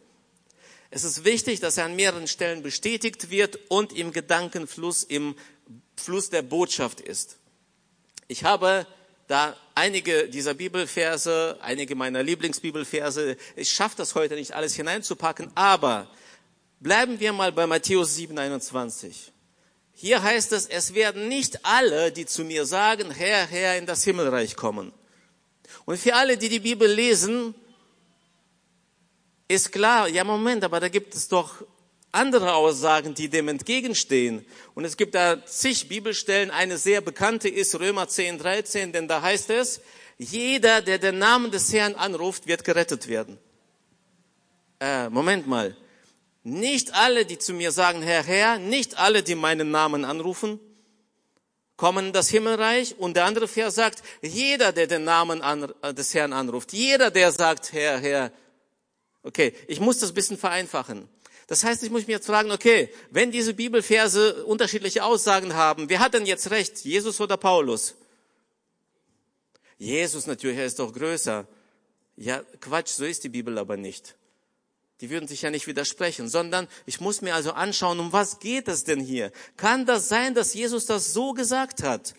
Es 0.89 1.03
ist 1.03 1.25
wichtig, 1.25 1.60
dass 1.60 1.77
er 1.77 1.86
an 1.86 1.96
mehreren 1.96 2.27
Stellen 2.27 2.63
bestätigt 2.63 3.29
wird 3.29 3.60
und 3.67 3.93
im 3.93 4.12
Gedankenfluss, 4.12 5.03
im 5.03 5.36
Fluss 5.96 6.30
der 6.30 6.42
Botschaft 6.42 7.02
ist. 7.02 7.38
Ich 8.28 8.44
habe 8.44 8.88
da 9.28 9.56
einige 9.76 10.28
dieser 10.28 10.54
Bibelverse, 10.54 11.58
einige 11.62 11.96
meiner 11.96 12.24
Lieblingsbibelverse. 12.24 13.38
Ich 13.56 13.70
schaffe 13.70 13.98
das 13.98 14.16
heute 14.16 14.36
nicht 14.36 14.54
alles 14.54 14.76
hineinzupacken, 14.76 15.52
aber 15.56 16.08
bleiben 16.80 17.20
wir 17.20 17.34
mal 17.34 17.52
bei 17.52 17.66
Matthäus 17.66 18.16
7, 18.16 18.38
21. 18.38 19.32
Hier 19.94 20.22
heißt 20.22 20.52
es, 20.52 20.66
es 20.66 20.94
werden 20.94 21.28
nicht 21.28 21.66
alle, 21.66 22.12
die 22.12 22.26
zu 22.26 22.44
mir 22.44 22.66
sagen, 22.66 23.12
Herr, 23.12 23.46
Herr, 23.48 23.78
in 23.78 23.86
das 23.86 24.04
Himmelreich 24.04 24.56
kommen. 24.56 24.92
Und 25.86 25.98
für 25.98 26.16
alle, 26.16 26.38
die 26.38 26.50
die 26.50 26.60
Bibel 26.60 26.92
lesen, 26.92 27.56
ist 29.48 29.72
klar, 29.72 30.08
ja 30.08 30.24
Moment, 30.24 30.64
aber 30.64 30.80
da 30.80 30.90
gibt 30.90 31.16
es 31.16 31.28
doch 31.28 31.64
andere 32.13 32.53
Aussagen, 32.53 33.13
die 33.15 33.27
dem 33.27 33.48
entgegenstehen. 33.48 34.46
Und 34.75 34.86
es 34.86 34.98
gibt 34.98 35.15
da 35.15 35.46
zig 35.46 35.89
Bibelstellen. 35.89 36.51
Eine 36.51 36.77
sehr 36.77 37.01
bekannte 37.01 37.50
ist 37.50 37.79
Römer 37.79 38.08
10, 38.08 38.38
13, 38.38 38.93
denn 38.93 39.08
da 39.08 39.22
heißt 39.22 39.50
es, 39.50 39.82
jeder, 40.17 40.82
der 40.82 41.00
den 41.00 41.17
Namen 41.17 41.51
des 41.51 41.74
Herrn 41.74 41.96
anruft, 41.96 42.48
wird 42.48 42.63
gerettet 42.63 43.08
werden. 43.08 43.39
Äh, 44.79 45.10
Moment 45.10 45.48
mal. 45.48 45.75
Nicht 46.43 46.93
alle, 46.93 47.25
die 47.25 47.39
zu 47.39 47.53
mir 47.53 47.72
sagen, 47.72 48.01
Herr, 48.01 48.24
Herr, 48.24 48.60
nicht 48.60 48.98
alle, 48.98 49.24
die 49.24 49.36
meinen 49.36 49.72
Namen 49.72 50.05
anrufen, 50.05 50.60
kommen 51.77 52.08
in 52.08 52.13
das 52.13 52.29
Himmelreich. 52.29 52.96
Und 53.00 53.15
der 53.15 53.25
andere 53.25 53.48
Vers 53.48 53.75
sagt, 53.75 54.03
jeder, 54.22 54.72
der 54.72 54.88
den 54.88 55.03
Namen 55.03 55.41
an, 55.41 55.74
äh, 55.82 55.93
des 55.93 56.13
Herrn 56.13 56.34
anruft, 56.34 56.74
jeder, 56.74 57.10
der 57.10 57.32
sagt, 57.32 57.74
Herr, 57.74 58.00
Herr. 58.00 58.32
Okay, 59.24 59.53
ich 59.67 59.79
muss 59.79 60.00
das 60.00 60.13
bisschen 60.13 60.38
vereinfachen. 60.38 61.10
Das 61.53 61.63
heißt, 61.63 61.83
ich 61.83 61.91
muss 61.91 62.01
mich 62.07 62.15
jetzt 62.15 62.25
fragen, 62.25 62.50
okay, 62.50 62.89
wenn 63.12 63.29
diese 63.29 63.53
Bibelverse 63.53 64.43
unterschiedliche 64.45 65.03
Aussagen 65.03 65.53
haben, 65.53 65.88
wer 65.88 66.00
hat 66.00 66.15
denn 66.15 66.25
jetzt 66.25 66.50
recht, 66.50 66.79
Jesus 66.79 67.22
oder 67.22 67.38
Paulus? 67.38 67.93
Jesus 69.77 70.25
natürlich, 70.25 70.57
er 70.57 70.65
ist 70.65 70.79
doch 70.79 70.91
größer. 70.91 71.48
Ja, 72.15 72.41
Quatsch, 72.60 72.88
so 72.88 73.05
ist 73.05 73.24
die 73.24 73.29
Bibel 73.29 73.60
aber 73.60 73.77
nicht. 73.77 74.15
Die 75.00 75.12
würden 75.12 75.27
sich 75.27 75.43
ja 75.43 75.51
nicht 75.51 75.67
widersprechen, 75.67 76.27
sondern 76.27 76.67
ich 76.88 77.00
muss 77.00 77.22
mir 77.22 77.36
also 77.36 77.51
anschauen, 77.51 78.00
um 78.00 78.12
was 78.12 78.39
geht 78.39 78.67
es 78.67 78.83
denn 78.83 79.00
hier? 79.00 79.31
Kann 79.55 79.86
das 79.86 80.10
sein, 80.10 80.33
dass 80.33 80.55
Jesus 80.55 80.88
das 80.88 81.13
so 81.13 81.33
gesagt 81.33 81.83
hat? 81.83 82.15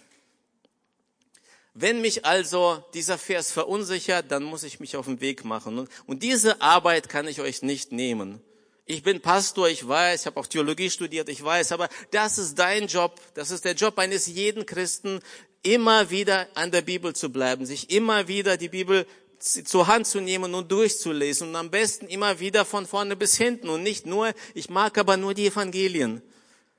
Wenn 1.73 2.01
mich 2.01 2.25
also 2.25 2.85
dieser 2.95 3.19
Vers 3.19 3.51
verunsichert, 3.51 4.31
dann 4.31 4.45
muss 4.45 4.63
ich 4.63 4.79
mich 4.79 4.95
auf 4.95 5.07
den 5.07 5.21
Weg 5.21 5.45
machen. 5.45 5.89
Und 6.07 6.23
diese 6.23 6.61
Arbeit 6.61 7.09
kann 7.09 7.27
ich 7.27 7.41
euch 7.41 7.63
nicht 7.63 7.91
nehmen. 7.91 8.41
Ich 8.87 9.03
bin 9.03 9.21
Pastor, 9.21 9.69
ich 9.69 9.87
weiß, 9.89 10.21
ich 10.21 10.27
habe 10.27 10.39
auch 10.39 10.47
Theologie 10.47 10.91
studiert, 10.91 11.31
ich 11.31 11.43
weiß, 11.43 11.73
aber 11.73 11.89
das 12.11 12.37
ist 12.37 12.59
dein 12.59 12.87
Job, 12.87 13.19
das 13.33 13.51
ist 13.51 13.65
der 13.65 13.73
Job 13.73 13.99
eines 13.99 14.27
jeden 14.27 14.67
Christen, 14.67 15.21
immer 15.63 16.11
wieder 16.11 16.47
an 16.55 16.71
der 16.71 16.83
Bibel 16.83 17.15
zu 17.15 17.31
bleiben, 17.33 17.65
sich 17.65 17.91
immer 17.91 18.29
wieder 18.29 18.59
die 18.59 18.69
Bibel 18.69 19.07
zur 19.39 19.87
Hand 19.87 20.07
zu 20.07 20.21
nehmen 20.21 20.55
und 20.55 20.71
durchzulesen 20.71 21.49
und 21.49 21.57
am 21.57 21.71
besten 21.71 22.07
immer 22.09 22.41
wieder 22.41 22.67
von 22.67 22.87
vorne 22.87 23.17
bis 23.17 23.37
hinten 23.37 23.71
und 23.71 23.83
nicht 23.83 24.05
nur, 24.05 24.33
ich 24.53 24.69
mag 24.69 24.99
aber 24.99 25.17
nur 25.17 25.33
die 25.33 25.47
Evangelien. 25.47 26.23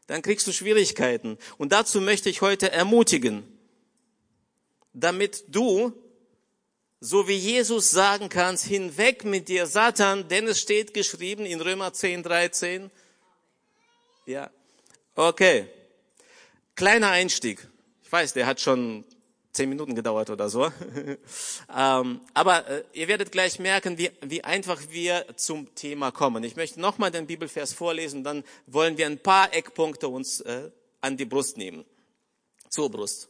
Dann 0.07 0.21
kriegst 0.21 0.45
du 0.45 0.51
Schwierigkeiten. 0.51 1.39
Und 1.57 1.71
dazu 1.71 1.99
möchte 1.99 2.29
ich 2.29 2.41
heute 2.41 2.71
ermutigen, 2.71 3.43
damit 4.93 5.43
du 5.47 5.93
so 7.05 7.27
wie 7.27 7.37
Jesus 7.37 7.91
sagen 7.91 8.29
kannst, 8.29 8.65
hinweg 8.65 9.25
mit 9.25 9.47
dir, 9.47 9.67
Satan, 9.67 10.27
denn 10.27 10.47
es 10.47 10.59
steht 10.59 10.91
geschrieben 10.95 11.45
in 11.45 11.61
Römer 11.61 11.93
10, 11.93 12.23
13. 12.23 12.89
Ja. 14.25 14.49
Okay. 15.13 15.67
Kleiner 16.73 17.11
Einstieg. 17.11 17.67
Ich 18.03 18.11
weiß, 18.11 18.33
der 18.33 18.47
hat 18.47 18.59
schon 18.59 19.05
zehn 19.51 19.69
Minuten 19.69 19.93
gedauert 19.93 20.31
oder 20.31 20.49
so. 20.49 20.65
ähm, 21.77 22.21
aber 22.33 22.67
äh, 22.67 22.83
ihr 22.93 23.07
werdet 23.07 23.31
gleich 23.31 23.59
merken, 23.59 23.99
wie, 23.99 24.09
wie 24.21 24.43
einfach 24.43 24.81
wir 24.89 25.27
zum 25.35 25.75
Thema 25.75 26.11
kommen. 26.11 26.43
Ich 26.43 26.55
möchte 26.55 26.81
nochmal 26.81 27.11
den 27.11 27.27
Bibelvers 27.27 27.71
vorlesen, 27.71 28.23
dann 28.23 28.43
wollen 28.65 28.97
wir 28.97 29.05
ein 29.05 29.19
paar 29.19 29.53
Eckpunkte 29.53 30.07
uns 30.07 30.41
äh, 30.41 30.71
an 31.01 31.17
die 31.17 31.25
Brust 31.25 31.57
nehmen. 31.57 31.85
Zur 32.69 32.89
Brust 32.89 33.29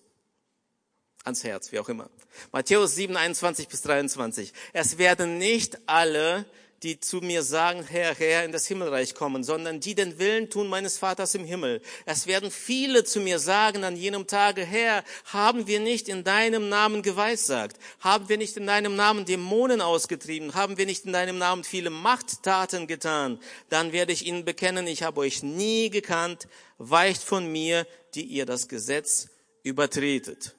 ans 1.25 1.43
Herz, 1.43 1.71
wie 1.71 1.79
auch 1.79 1.89
immer. 1.89 2.09
Matthäus 2.51 2.95
7, 2.95 3.15
21 3.15 3.67
bis 3.67 3.81
23. 3.81 4.53
Es 4.73 4.97
werden 4.97 5.37
nicht 5.37 5.77
alle, 5.85 6.45
die 6.83 6.99
zu 6.99 7.17
mir 7.17 7.41
sagen, 7.41 7.83
Herr, 7.83 8.13
Herr, 8.13 8.45
in 8.45 8.51
das 8.51 8.67
Himmelreich 8.67 9.15
kommen, 9.15 9.43
sondern 9.43 9.79
die 9.79 9.95
den 9.95 10.19
Willen 10.19 10.49
tun 10.49 10.67
meines 10.67 10.97
Vaters 10.97 11.33
im 11.33 11.43
Himmel. 11.43 11.81
Es 12.05 12.27
werden 12.27 12.51
viele 12.51 13.03
zu 13.03 13.19
mir 13.19 13.39
sagen 13.39 13.83
an 13.83 13.95
jenem 13.95 14.27
Tage, 14.27 14.63
Herr, 14.63 15.03
haben 15.25 15.67
wir 15.67 15.79
nicht 15.79 16.09
in 16.09 16.23
deinem 16.23 16.69
Namen 16.69 17.01
geweissagt? 17.01 17.77
Haben 18.01 18.29
wir 18.29 18.37
nicht 18.37 18.57
in 18.57 18.67
deinem 18.67 18.95
Namen 18.95 19.25
Dämonen 19.25 19.81
ausgetrieben? 19.81 20.53
Haben 20.53 20.77
wir 20.77 20.85
nicht 20.85 21.05
in 21.05 21.13
deinem 21.13 21.37
Namen 21.37 21.63
viele 21.63 21.89
Machttaten 21.89 22.85
getan? 22.85 23.39
Dann 23.69 23.91
werde 23.91 24.13
ich 24.13 24.25
ihnen 24.27 24.45
bekennen, 24.45 24.85
ich 24.85 25.01
habe 25.01 25.21
euch 25.21 25.41
nie 25.41 25.89
gekannt, 25.89 26.47
weicht 26.77 27.23
von 27.23 27.51
mir, 27.51 27.87
die 28.13 28.23
ihr 28.23 28.45
das 28.45 28.67
Gesetz 28.67 29.29
übertretet. 29.63 30.54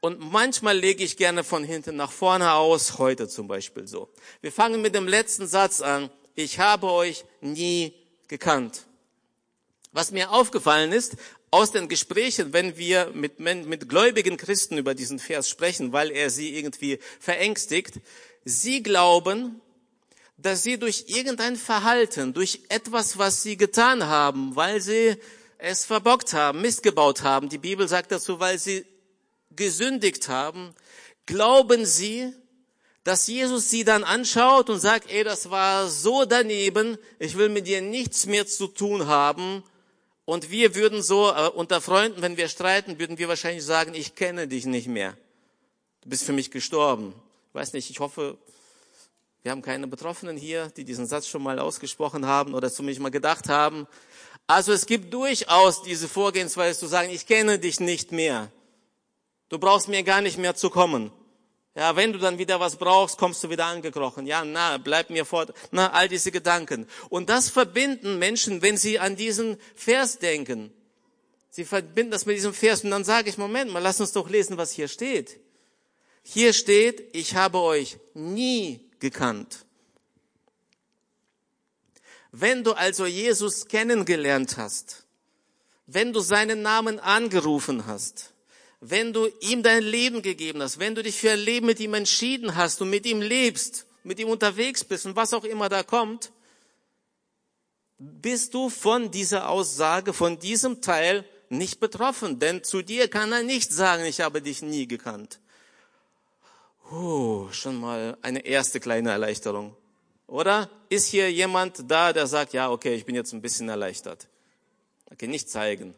Und 0.00 0.18
manchmal 0.18 0.78
lege 0.78 1.04
ich 1.04 1.18
gerne 1.18 1.44
von 1.44 1.62
hinten 1.62 1.96
nach 1.96 2.10
vorne 2.10 2.52
aus, 2.52 2.98
heute 2.98 3.28
zum 3.28 3.48
Beispiel 3.48 3.86
so. 3.86 4.08
Wir 4.40 4.50
fangen 4.50 4.80
mit 4.80 4.94
dem 4.94 5.06
letzten 5.06 5.46
Satz 5.46 5.82
an. 5.82 6.10
Ich 6.34 6.58
habe 6.58 6.90
euch 6.90 7.24
nie 7.42 7.92
gekannt. 8.26 8.86
Was 9.92 10.10
mir 10.10 10.30
aufgefallen 10.30 10.92
ist, 10.92 11.16
aus 11.50 11.72
den 11.72 11.88
Gesprächen, 11.88 12.52
wenn 12.52 12.78
wir 12.78 13.10
mit, 13.12 13.40
mit 13.40 13.88
gläubigen 13.88 14.36
Christen 14.36 14.78
über 14.78 14.94
diesen 14.94 15.18
Vers 15.18 15.48
sprechen, 15.50 15.92
weil 15.92 16.10
er 16.10 16.30
sie 16.30 16.56
irgendwie 16.56 16.98
verängstigt, 17.18 18.00
sie 18.44 18.82
glauben, 18.82 19.60
dass 20.38 20.62
sie 20.62 20.78
durch 20.78 21.06
irgendein 21.08 21.56
Verhalten, 21.56 22.32
durch 22.32 22.60
etwas, 22.68 23.18
was 23.18 23.42
sie 23.42 23.56
getan 23.56 24.06
haben, 24.06 24.56
weil 24.56 24.80
sie 24.80 25.16
es 25.58 25.84
verbockt 25.84 26.32
haben, 26.32 26.62
missgebaut 26.62 27.22
haben, 27.22 27.50
die 27.50 27.58
Bibel 27.58 27.86
sagt 27.86 28.12
dazu, 28.12 28.40
weil 28.40 28.58
sie 28.58 28.86
gesündigt 29.56 30.28
haben, 30.28 30.74
glauben 31.26 31.84
sie, 31.86 32.32
dass 33.04 33.26
Jesus 33.26 33.70
sie 33.70 33.84
dann 33.84 34.04
anschaut 34.04 34.68
und 34.68 34.78
sagt, 34.78 35.10
ey, 35.10 35.24
das 35.24 35.50
war 35.50 35.88
so 35.88 36.24
daneben, 36.24 36.98
ich 37.18 37.36
will 37.36 37.48
mit 37.48 37.66
dir 37.66 37.80
nichts 37.80 38.26
mehr 38.26 38.46
zu 38.46 38.66
tun 38.66 39.06
haben. 39.06 39.62
Und 40.26 40.50
wir 40.50 40.74
würden 40.74 41.02
so 41.02 41.30
äh, 41.30 41.48
unter 41.48 41.80
Freunden, 41.80 42.22
wenn 42.22 42.36
wir 42.36 42.48
streiten, 42.48 42.98
würden 42.98 43.18
wir 43.18 43.28
wahrscheinlich 43.28 43.64
sagen, 43.64 43.94
ich 43.94 44.14
kenne 44.14 44.46
dich 44.46 44.66
nicht 44.66 44.86
mehr. 44.86 45.16
Du 46.02 46.08
bist 46.08 46.24
für 46.24 46.32
mich 46.32 46.50
gestorben. 46.50 47.14
Ich 47.48 47.54
weiß 47.54 47.72
nicht, 47.72 47.90
ich 47.90 48.00
hoffe, 48.00 48.38
wir 49.42 49.50
haben 49.50 49.62
keine 49.62 49.86
Betroffenen 49.86 50.36
hier, 50.36 50.68
die 50.76 50.84
diesen 50.84 51.06
Satz 51.06 51.26
schon 51.26 51.42
mal 51.42 51.58
ausgesprochen 51.58 52.26
haben 52.26 52.54
oder 52.54 52.70
zumindest 52.70 53.00
mal 53.00 53.10
gedacht 53.10 53.48
haben. 53.48 53.86
Also 54.46 54.72
es 54.72 54.86
gibt 54.86 55.12
durchaus 55.12 55.82
diese 55.82 56.08
Vorgehensweise 56.08 56.78
zu 56.78 56.86
sagen, 56.86 57.10
ich 57.10 57.26
kenne 57.26 57.58
dich 57.58 57.80
nicht 57.80 58.12
mehr. 58.12 58.52
Du 59.50 59.58
brauchst 59.58 59.88
mir 59.88 60.02
gar 60.02 60.22
nicht 60.22 60.38
mehr 60.38 60.54
zu 60.54 60.70
kommen. 60.70 61.12
Ja, 61.74 61.94
wenn 61.96 62.12
du 62.12 62.18
dann 62.18 62.38
wieder 62.38 62.58
was 62.58 62.76
brauchst, 62.76 63.18
kommst 63.18 63.44
du 63.44 63.50
wieder 63.50 63.66
angekrochen. 63.66 64.26
Ja, 64.26 64.44
na, 64.44 64.78
bleib 64.78 65.10
mir 65.10 65.24
fort. 65.24 65.52
Na, 65.70 65.92
all 65.92 66.08
diese 66.08 66.32
Gedanken. 66.32 66.86
Und 67.10 67.28
das 67.28 67.48
verbinden 67.48 68.18
Menschen, 68.18 68.62
wenn 68.62 68.76
sie 68.76 68.98
an 68.98 69.16
diesen 69.16 69.58
Vers 69.74 70.18
denken. 70.18 70.72
Sie 71.50 71.64
verbinden 71.64 72.12
das 72.12 72.26
mit 72.26 72.36
diesem 72.36 72.54
Vers 72.54 72.84
und 72.84 72.90
dann 72.90 73.04
sage 73.04 73.28
ich, 73.28 73.38
Moment 73.38 73.72
mal, 73.72 73.80
lass 73.80 74.00
uns 74.00 74.12
doch 74.12 74.28
lesen, 74.30 74.56
was 74.56 74.70
hier 74.70 74.88
steht. 74.88 75.40
Hier 76.22 76.52
steht, 76.52 77.14
ich 77.14 77.34
habe 77.34 77.58
euch 77.58 77.98
nie 78.14 78.88
gekannt. 79.00 79.64
Wenn 82.30 82.62
du 82.62 82.72
also 82.72 83.06
Jesus 83.06 83.66
kennengelernt 83.66 84.56
hast, 84.56 85.04
wenn 85.86 86.12
du 86.12 86.20
seinen 86.20 86.62
Namen 86.62 87.00
angerufen 87.00 87.86
hast, 87.86 88.32
wenn 88.80 89.12
du 89.12 89.28
ihm 89.40 89.62
dein 89.62 89.82
Leben 89.82 90.22
gegeben 90.22 90.62
hast, 90.62 90.78
wenn 90.78 90.94
du 90.94 91.02
dich 91.02 91.16
für 91.16 91.32
ein 91.32 91.38
Leben 91.38 91.66
mit 91.66 91.80
ihm 91.80 91.94
entschieden 91.94 92.56
hast 92.56 92.80
und 92.80 92.90
mit 92.90 93.04
ihm 93.06 93.20
lebst, 93.20 93.86
mit 94.02 94.18
ihm 94.18 94.28
unterwegs 94.28 94.84
bist 94.84 95.06
und 95.06 95.16
was 95.16 95.34
auch 95.34 95.44
immer 95.44 95.68
da 95.68 95.82
kommt, 95.82 96.32
bist 97.98 98.54
du 98.54 98.70
von 98.70 99.10
dieser 99.10 99.50
Aussage, 99.50 100.14
von 100.14 100.38
diesem 100.38 100.80
Teil 100.80 101.26
nicht 101.50 101.80
betroffen. 101.80 102.38
Denn 102.38 102.64
zu 102.64 102.80
dir 102.80 103.08
kann 103.08 103.30
er 103.32 103.42
nicht 103.42 103.70
sagen, 103.72 104.04
ich 104.04 104.22
habe 104.22 104.40
dich 104.40 104.62
nie 104.62 104.86
gekannt. 104.86 105.38
Uh, 106.90 107.52
schon 107.52 107.76
mal 107.76 108.16
eine 108.22 108.40
erste 108.44 108.80
kleine 108.80 109.10
Erleichterung. 109.10 109.76
Oder 110.26 110.70
ist 110.88 111.06
hier 111.08 111.30
jemand 111.30 111.90
da, 111.90 112.12
der 112.12 112.26
sagt, 112.26 112.54
ja, 112.54 112.70
okay, 112.70 112.94
ich 112.94 113.04
bin 113.04 113.14
jetzt 113.14 113.32
ein 113.34 113.42
bisschen 113.42 113.68
erleichtert. 113.68 114.28
Okay, 115.10 115.26
nicht 115.26 115.50
zeigen. 115.50 115.94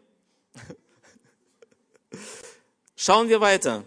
Schauen 3.05 3.29
wir 3.29 3.41
weiter. 3.41 3.83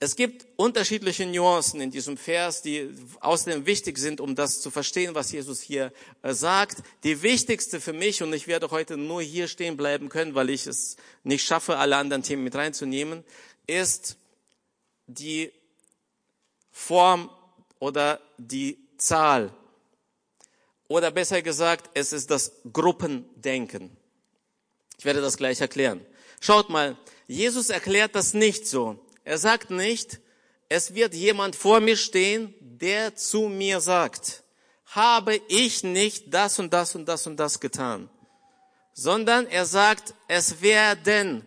Es 0.00 0.16
gibt 0.16 0.46
unterschiedliche 0.56 1.26
Nuancen 1.26 1.82
in 1.82 1.90
diesem 1.90 2.16
Vers, 2.16 2.62
die 2.62 2.88
außerdem 3.20 3.66
wichtig 3.66 3.98
sind, 3.98 4.18
um 4.18 4.34
das 4.34 4.62
zu 4.62 4.70
verstehen, 4.70 5.14
was 5.14 5.30
Jesus 5.30 5.60
hier 5.60 5.92
äh, 6.22 6.32
sagt. 6.32 6.78
Die 7.04 7.20
wichtigste 7.20 7.82
für 7.82 7.92
mich, 7.92 8.22
und 8.22 8.32
ich 8.32 8.46
werde 8.46 8.70
heute 8.70 8.96
nur 8.96 9.20
hier 9.20 9.46
stehen 9.46 9.76
bleiben 9.76 10.08
können, 10.08 10.34
weil 10.34 10.48
ich 10.48 10.66
es 10.66 10.96
nicht 11.22 11.44
schaffe, 11.44 11.76
alle 11.76 11.98
anderen 11.98 12.22
Themen 12.22 12.44
mit 12.44 12.54
reinzunehmen, 12.54 13.24
ist 13.66 14.16
die 15.06 15.52
Form 16.72 17.28
oder 17.78 18.22
die 18.38 18.78
Zahl. 18.96 19.52
Oder 20.88 21.10
besser 21.10 21.42
gesagt, 21.42 21.90
es 21.92 22.14
ist 22.14 22.30
das 22.30 22.52
Gruppendenken. 22.72 23.94
Ich 24.96 25.04
werde 25.04 25.20
das 25.20 25.36
gleich 25.36 25.60
erklären. 25.60 26.00
Schaut 26.40 26.68
mal, 26.68 26.96
Jesus 27.26 27.70
erklärt 27.70 28.14
das 28.14 28.34
nicht 28.34 28.66
so. 28.66 28.98
Er 29.24 29.38
sagt 29.38 29.70
nicht, 29.70 30.20
es 30.68 30.94
wird 30.94 31.14
jemand 31.14 31.56
vor 31.56 31.80
mir 31.80 31.96
stehen, 31.96 32.54
der 32.60 33.14
zu 33.16 33.42
mir 33.42 33.80
sagt, 33.80 34.42
habe 34.86 35.40
ich 35.48 35.82
nicht 35.82 36.32
das 36.32 36.58
und 36.58 36.72
das 36.72 36.94
und 36.94 37.06
das 37.06 37.26
und 37.26 37.36
das 37.36 37.60
getan, 37.60 38.08
sondern 38.92 39.46
er 39.46 39.66
sagt, 39.66 40.14
es 40.28 40.62
werden 40.62 41.46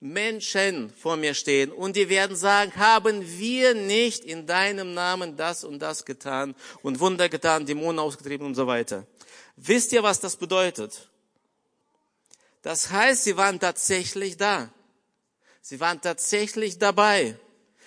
Menschen 0.00 0.90
vor 0.90 1.16
mir 1.16 1.34
stehen 1.34 1.72
und 1.72 1.96
die 1.96 2.08
werden 2.08 2.36
sagen, 2.36 2.72
haben 2.76 3.24
wir 3.38 3.74
nicht 3.74 4.24
in 4.24 4.46
deinem 4.46 4.94
Namen 4.94 5.36
das 5.36 5.64
und 5.64 5.80
das 5.80 6.04
getan 6.04 6.54
und 6.82 7.00
Wunder 7.00 7.28
getan, 7.28 7.66
Dämonen 7.66 7.98
ausgetrieben 7.98 8.46
und 8.46 8.54
so 8.54 8.66
weiter. 8.66 9.06
Wisst 9.56 9.92
ihr, 9.92 10.02
was 10.02 10.20
das 10.20 10.36
bedeutet? 10.36 11.07
Das 12.68 12.90
heißt, 12.90 13.24
sie 13.24 13.38
waren 13.38 13.58
tatsächlich 13.58 14.36
da. 14.36 14.70
Sie 15.62 15.80
waren 15.80 16.02
tatsächlich 16.02 16.76
dabei. 16.78 17.40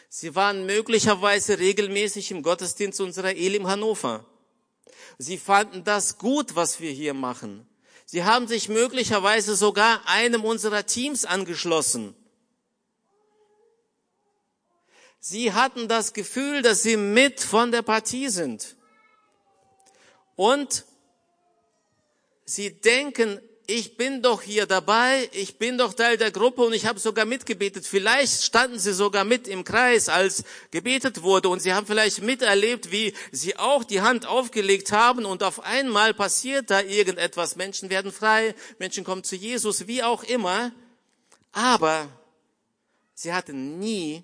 Sie 0.10 0.34
waren 0.34 0.66
möglicherweise 0.66 1.60
regelmäßig 1.60 2.32
im 2.32 2.42
Gottesdienst 2.42 3.00
unserer 3.00 3.36
Elim 3.36 3.68
Hannover. 3.68 4.26
Sie 5.20 5.38
fanden 5.38 5.84
das 5.84 6.18
gut, 6.18 6.56
was 6.56 6.80
wir 6.80 6.90
hier 6.90 7.14
machen. 7.14 7.70
Sie 8.08 8.24
haben 8.24 8.48
sich 8.48 8.70
möglicherweise 8.70 9.56
sogar 9.56 10.02
einem 10.08 10.44
unserer 10.44 10.84
Teams 10.84 11.26
angeschlossen. 11.26 12.16
Sie 15.20 15.54
hatten 15.54 15.90
das 15.90 16.14
Gefühl, 16.14 16.64
dass 16.64 16.82
sie 16.82 16.98
mit 16.98 17.40
von 17.40 17.72
der 17.72 17.84
Partie 17.84 18.30
sind. 18.30 18.76
Und 20.36 20.86
sie 22.46 22.82
denken 22.82 23.40
ich 23.72 23.96
bin 23.96 24.22
doch 24.22 24.42
hier 24.42 24.66
dabei, 24.66 25.30
ich 25.32 25.56
bin 25.56 25.78
doch 25.78 25.94
Teil 25.94 26.18
der 26.18 26.32
Gruppe 26.32 26.62
und 26.64 26.74
ich 26.74 26.86
habe 26.86 27.00
sogar 27.00 27.24
mitgebetet. 27.24 27.86
Vielleicht 27.86 28.44
standen 28.44 28.78
sie 28.78 28.94
sogar 28.94 29.24
mit 29.24 29.48
im 29.48 29.64
Kreis, 29.64 30.10
als 30.10 30.44
gebetet 30.72 31.22
wurde 31.22 31.48
und 31.48 31.62
sie 31.62 31.74
haben 31.74 31.88
vielleicht 31.88 32.22
miterlebt, 32.22 32.92
wie 32.92 33.14
sie 33.32 33.56
auch 33.58 33.86
die 33.86 34.02
Hand 34.02 34.26
aufgelegt 34.26 34.92
haben 34.92 35.24
und 35.24 35.42
auf 35.42 35.62
einmal 35.62 36.14
passiert 36.14 36.70
da 36.70 36.82
irgendetwas. 36.82 37.56
Menschen 37.56 37.90
werden 37.90 38.12
frei, 38.12 38.56
Menschen 38.78 39.06
kommen 39.06 39.24
zu 39.24 39.38
Jesus, 39.38 39.88
wie 39.88 40.04
auch 40.04 40.24
immer. 40.24 40.74
Aber 41.54 42.10
sie 43.14 43.32
hatten 43.32 43.80
nie 43.80 44.24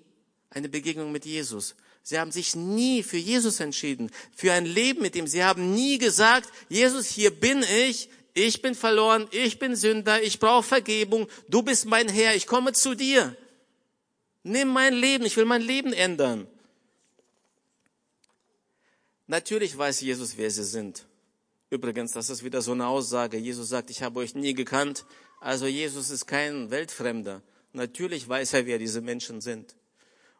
eine 0.50 0.68
Begegnung 0.68 1.10
mit 1.10 1.24
Jesus. 1.24 1.74
Sie 2.02 2.18
haben 2.18 2.32
sich 2.32 2.54
nie 2.56 3.02
für 3.02 3.18
Jesus 3.18 3.60
entschieden, 3.60 4.10
für 4.34 4.52
ein 4.52 4.64
Leben 4.66 5.02
mit 5.02 5.14
ihm. 5.16 5.26
Sie 5.26 5.44
haben 5.44 5.74
nie 5.74 5.98
gesagt, 5.98 6.50
Jesus, 6.68 7.06
hier 7.06 7.30
bin 7.30 7.62
ich, 7.62 8.08
ich 8.38 8.62
bin 8.62 8.74
verloren, 8.74 9.26
ich 9.30 9.58
bin 9.58 9.74
Sünder, 9.74 10.22
ich 10.22 10.38
brauche 10.38 10.62
Vergebung, 10.62 11.28
du 11.48 11.62
bist 11.62 11.86
mein 11.86 12.08
Herr, 12.08 12.34
ich 12.34 12.46
komme 12.46 12.72
zu 12.72 12.94
dir. 12.94 13.36
Nimm 14.42 14.68
mein 14.68 14.94
Leben, 14.94 15.26
ich 15.26 15.36
will 15.36 15.44
mein 15.44 15.62
Leben 15.62 15.92
ändern. 15.92 16.46
Natürlich 19.26 19.76
weiß 19.76 20.00
Jesus, 20.00 20.38
wer 20.38 20.50
sie 20.50 20.64
sind. 20.64 21.04
Übrigens, 21.70 22.12
das 22.12 22.30
ist 22.30 22.44
wieder 22.44 22.62
so 22.62 22.72
eine 22.72 22.86
Aussage. 22.86 23.36
Jesus 23.36 23.68
sagt, 23.68 23.90
ich 23.90 24.02
habe 24.02 24.20
euch 24.20 24.34
nie 24.34 24.54
gekannt. 24.54 25.04
Also 25.40 25.66
Jesus 25.66 26.08
ist 26.08 26.26
kein 26.26 26.70
Weltfremder. 26.70 27.42
Natürlich 27.72 28.26
weiß 28.26 28.54
er, 28.54 28.66
wer 28.66 28.78
diese 28.78 29.02
Menschen 29.02 29.42
sind. 29.42 29.76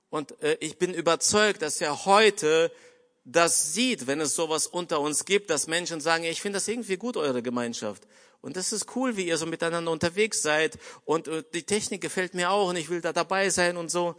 Und 0.08 0.40
äh, 0.42 0.56
ich 0.60 0.78
bin 0.78 0.94
überzeugt, 0.94 1.60
dass 1.60 1.80
er 1.80 2.06
heute 2.06 2.72
das 3.30 3.74
sieht, 3.74 4.06
wenn 4.06 4.20
es 4.20 4.34
sowas 4.34 4.66
unter 4.66 5.00
uns 5.00 5.26
gibt, 5.26 5.50
dass 5.50 5.66
Menschen 5.66 6.00
sagen, 6.00 6.24
ich 6.24 6.40
finde 6.40 6.56
das 6.56 6.66
irgendwie 6.66 6.96
gut, 6.96 7.16
eure 7.16 7.42
Gemeinschaft. 7.42 8.04
Und 8.40 8.56
das 8.56 8.72
ist 8.72 8.96
cool, 8.96 9.16
wie 9.16 9.26
ihr 9.26 9.36
so 9.36 9.44
miteinander 9.44 9.90
unterwegs 9.90 10.40
seid. 10.40 10.78
Und 11.04 11.28
äh, 11.28 11.42
die 11.52 11.64
Technik 11.64 12.00
gefällt 12.00 12.34
mir 12.34 12.50
auch 12.50 12.70
und 12.70 12.76
ich 12.76 12.88
will 12.88 13.02
da 13.02 13.12
dabei 13.12 13.50
sein 13.50 13.76
und 13.76 13.90
so. 13.90 14.14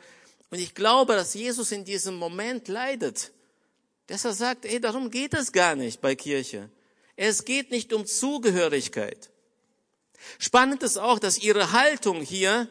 Und 0.52 0.60
ich 0.60 0.76
glaube, 0.76 1.14
dass 1.14 1.34
Jesus 1.34 1.72
in 1.72 1.86
diesem 1.86 2.16
Moment 2.16 2.68
leidet. 2.68 3.32
Dass 4.08 4.26
er 4.26 4.34
sagt, 4.34 4.66
ey, 4.66 4.80
darum 4.80 5.10
geht 5.10 5.34
es 5.34 5.52
gar 5.52 5.76
nicht 5.76 6.02
bei 6.02 6.16
Kirche. 6.16 6.70
Es 7.16 7.46
geht 7.46 7.72
nicht 7.72 7.94
um 7.94 8.06
Zugehörigkeit. 8.06 9.32
Spannend 10.38 10.84
ist 10.84 10.98
auch, 10.98 11.18
dass 11.18 11.40
ihre 11.40 11.72
Haltung 11.72 12.22
hier 12.22 12.68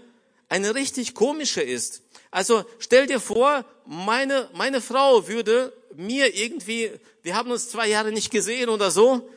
eine 0.48 0.74
richtig 0.74 1.14
komische 1.14 1.62
ist. 1.62 2.02
Also 2.30 2.64
stell 2.78 3.06
dir 3.06 3.20
vor, 3.20 3.64
meine, 3.86 4.48
meine 4.52 4.80
Frau 4.80 5.26
würde 5.26 5.72
mir 5.98 6.34
irgendwie, 6.34 6.92
wir 7.22 7.34
haben 7.34 7.50
uns 7.50 7.68
zwei 7.68 7.88
Jahre 7.88 8.12
nicht 8.12 8.30
gesehen 8.30 8.68
oder 8.68 8.90
so, 8.90 9.28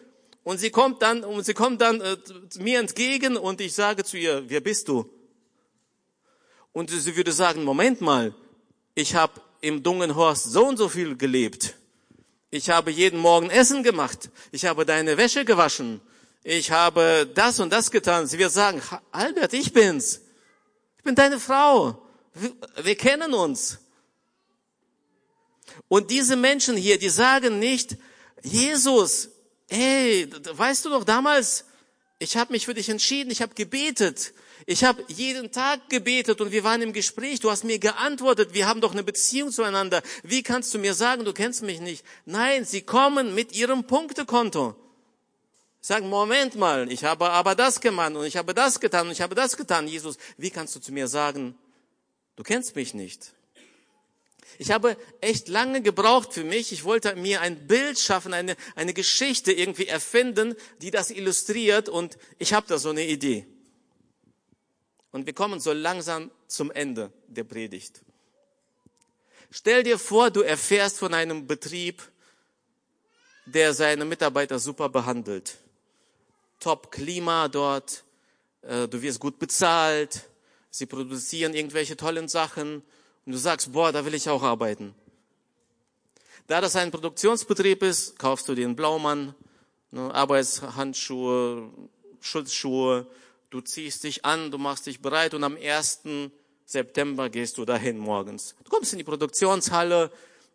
und 0.43 0.60
sie 0.60 0.69
kommt 0.69 1.02
dann, 1.02 1.24
und 1.24 1.43
sie 1.43 1.54
kommt 1.54 1.82
dann 1.82 2.02
äh, 2.02 2.17
mir 2.60 2.80
entgegen 2.80 3.38
und 3.38 3.62
ich 3.62 3.74
sage 3.74 4.04
zu 4.04 4.17
ihr, 4.17 4.43
wer 4.47 4.62
bist 4.62 4.88
du? 4.88 5.10
Und 6.71 6.89
sie 6.89 7.15
würde 7.15 7.32
sagen, 7.32 7.63
Moment 7.63 8.02
mal, 8.02 8.34
ich 8.95 9.13
habe 9.15 9.41
im 9.62 9.84
Dungenhorst 9.84 10.52
so 10.52 10.67
und 10.67 10.78
so 10.78 10.88
viel 10.88 11.15
gelebt. 11.17 11.76
Ich 12.50 12.69
habe 12.69 12.91
jeden 12.91 13.19
Morgen 13.19 13.50
Essen 13.50 13.84
gemacht. 13.84 14.30
Ich 14.52 14.65
habe 14.65 14.86
deine 14.86 15.17
Wäsche 15.17 15.45
gewaschen. 15.45 16.02
Ich 16.43 16.71
habe 16.71 17.30
das 17.34 17.60
und 17.60 17.71
das 17.71 17.91
getan. 17.91 18.28
Sie 18.28 18.39
wird 18.39 18.52
sagen, 18.52 18.82
Albert, 19.12 19.54
ich 19.54 19.74
bin's. 19.74 20.21
Ich 20.97 21.04
bin 21.04 21.15
deine 21.15 21.39
Frau. 21.39 22.02
Wir, 22.34 22.52
wir 22.84 22.95
kennen 22.95 23.34
uns. 23.34 23.80
Und 25.88 26.12
diese 26.12 26.36
Menschen 26.36 26.78
hier, 26.78 26.98
die 26.98 27.10
sagen 27.10 27.60
nicht, 27.60 27.98
Jesus, 28.44 29.30
hey, 29.70 30.30
weißt 30.52 30.86
du 30.86 30.90
doch 30.90 31.04
damals, 31.04 31.66
ich 32.20 32.38
habe 32.38 32.54
mich 32.54 32.66
für 32.66 32.74
dich 32.74 32.90
entschieden, 32.90 33.32
ich 33.32 33.42
habe 33.42 33.54
gebetet. 33.56 34.34
Ich 34.68 34.84
habe 34.84 35.04
jeden 35.08 35.52
Tag 35.52 35.90
gebetet 35.90 36.40
und 36.40 36.52
wir 36.52 36.64
waren 36.64 36.82
im 36.82 36.94
Gespräch. 36.94 37.40
Du 37.40 37.50
hast 37.50 37.64
mir 37.64 37.80
geantwortet. 37.80 38.54
Wir 38.54 38.68
haben 38.68 38.80
doch 38.80 38.92
eine 38.92 39.04
Beziehung 39.04 39.52
zueinander. 39.52 40.04
Wie 40.24 40.44
kannst 40.44 40.74
du 40.74 40.80
mir 40.80 40.94
sagen, 40.94 41.26
du 41.26 41.34
kennst 41.34 41.64
mich 41.64 41.82
nicht? 41.82 42.06
Nein, 42.26 42.64
sie 42.64 42.82
kommen 42.82 43.34
mit 43.34 43.54
ihrem 43.54 43.86
Punktekonto. 43.86 44.76
Sagen, 45.80 46.10
Moment 46.10 46.56
mal, 46.56 46.92
ich 46.92 47.04
habe 47.04 47.32
aber 47.32 47.56
das 47.56 47.82
gemacht 47.82 48.14
und 48.14 48.26
ich 48.26 48.38
habe 48.38 48.54
das 48.54 48.80
getan 48.80 49.08
und 49.08 49.14
ich 49.14 49.22
habe 49.22 49.34
das 49.34 49.58
getan. 49.58 49.88
Jesus, 49.88 50.18
wie 50.38 50.52
kannst 50.52 50.76
du 50.76 50.80
zu 50.80 50.92
mir 50.92 51.08
sagen, 51.08 51.56
du 52.36 52.44
kennst 52.44 52.76
mich 52.76 52.94
nicht? 52.94 53.34
Ich 54.58 54.72
habe 54.72 54.98
echt 55.22 55.48
lange 55.48 55.82
gebraucht 55.82 56.34
für 56.34 56.44
mich. 56.44 56.72
Ich 56.72 56.84
wollte 56.84 57.16
mir 57.16 57.42
ein 57.42 57.68
Bild 57.68 57.98
schaffen, 58.00 58.34
eine, 58.34 58.56
eine 58.76 58.94
Geschichte 58.94 59.52
irgendwie 59.52 59.88
erfinden, 59.88 60.56
die 60.82 60.92
das 60.92 61.10
illustriert 61.10 61.90
und 61.90 62.18
ich 62.38 62.54
habe 62.54 62.68
da 62.68 62.78
so 62.78 62.90
eine 62.90 63.06
Idee. 63.06 63.48
Und 65.12 65.26
wir 65.26 65.34
kommen 65.34 65.60
so 65.60 65.74
langsam 65.74 66.32
zum 66.48 66.72
Ende 66.72 67.12
der 67.28 67.44
Predigt. 67.44 68.02
Stell 69.50 69.84
dir 69.84 70.00
vor, 70.00 70.32
du 70.32 70.42
erfährst 70.42 70.98
von 70.98 71.14
einem 71.14 71.48
Betrieb, 71.48 72.02
der 73.46 73.74
seine 73.74 74.06
Mitarbeiter 74.06 74.60
super 74.60 74.88
behandelt. 74.88 75.58
Top-Klima 76.60 77.50
dort, 77.50 78.06
äh, 78.62 78.88
du 78.88 79.02
wirst 79.02 79.20
gut 79.20 79.40
bezahlt, 79.40 80.30
sie 80.70 80.86
produzieren 80.86 81.54
irgendwelche 81.54 81.98
tollen 81.98 82.30
Sachen 82.30 82.84
und 83.26 83.34
du 83.34 83.38
sagst, 83.38 83.72
boah, 83.72 83.92
da 83.92 84.06
will 84.06 84.14
ich 84.14 84.30
auch 84.30 84.44
arbeiten. 84.44 84.96
Da 86.48 86.60
das 86.60 86.76
ein 86.76 86.92
Produktionsbetrieb 86.92 87.84
ist, 87.84 88.18
kaufst 88.18 88.48
du 88.50 88.56
den 88.56 88.76
Blaumann, 88.76 89.36
ne, 89.92 90.14
Arbeitshandschuhe, 90.14 91.70
Schutzschuhe, 92.20 93.08
du 93.50 93.62
ziehst 93.62 94.04
dich 94.04 94.26
an, 94.26 94.52
du 94.52 94.58
machst 94.58 94.86
dich 94.86 95.02
bereit 95.02 95.34
und 95.34 95.44
am 95.44 95.56
1. 95.56 96.02
September 96.66 97.30
gehst 97.30 97.58
du 97.58 97.66
dahin 97.66 97.98
morgens. 97.98 98.56
Du 98.64 98.72
kommst 98.72 98.94
in 98.94 98.98
die 98.98 99.04
Produktionshalle 99.04 100.12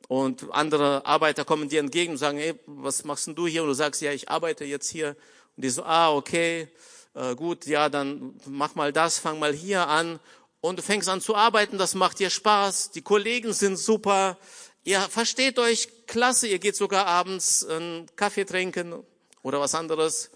und 0.09 0.53
andere 0.53 1.05
Arbeiter 1.05 1.45
kommen 1.45 1.69
dir 1.69 1.81
entgegen 1.81 2.13
und 2.13 2.19
sagen, 2.19 2.39
hey, 2.39 2.55
was 2.67 3.05
machst 3.05 3.27
denn 3.27 3.35
du 3.35 3.47
hier? 3.47 3.63
Und 3.63 3.69
du 3.69 3.75
sagst, 3.75 4.01
ja, 4.01 4.13
ich 4.13 4.29
arbeite 4.29 4.65
jetzt 4.65 4.89
hier 4.89 5.17
und 5.57 5.65
die 5.65 5.71
so, 5.71 5.83
ah, 5.83 6.13
okay, 6.13 6.69
äh, 7.15 7.35
gut, 7.35 7.67
ja, 7.67 7.89
dann 7.89 8.39
mach 8.47 8.75
mal 8.75 8.93
das, 8.93 9.19
fang 9.19 9.39
mal 9.39 9.53
hier 9.53 9.89
an. 9.89 10.21
Und 10.67 10.81
du 10.81 10.83
fängst 10.83 11.09
an 11.09 11.21
zu 11.21 11.37
arbeiten, 11.37 11.79
das 11.79 11.95
macht 11.95 12.19
dir 12.19 12.29
Spaß, 12.29 12.91
die 12.91 13.01
Kollegen 13.01 13.53
sind 13.53 13.77
super, 13.77 14.37
ihr 14.83 15.01
versteht 15.01 15.61
euch 15.61 16.07
klasse, 16.09 16.49
ihr 16.49 16.59
geht 16.59 16.75
sogar 16.75 17.07
abends 17.07 17.65
einen 17.65 18.07
Kaffee 18.17 18.45
trinken 18.45 19.05
oder 19.43 19.61
was 19.61 19.77
anderes. 19.77 20.33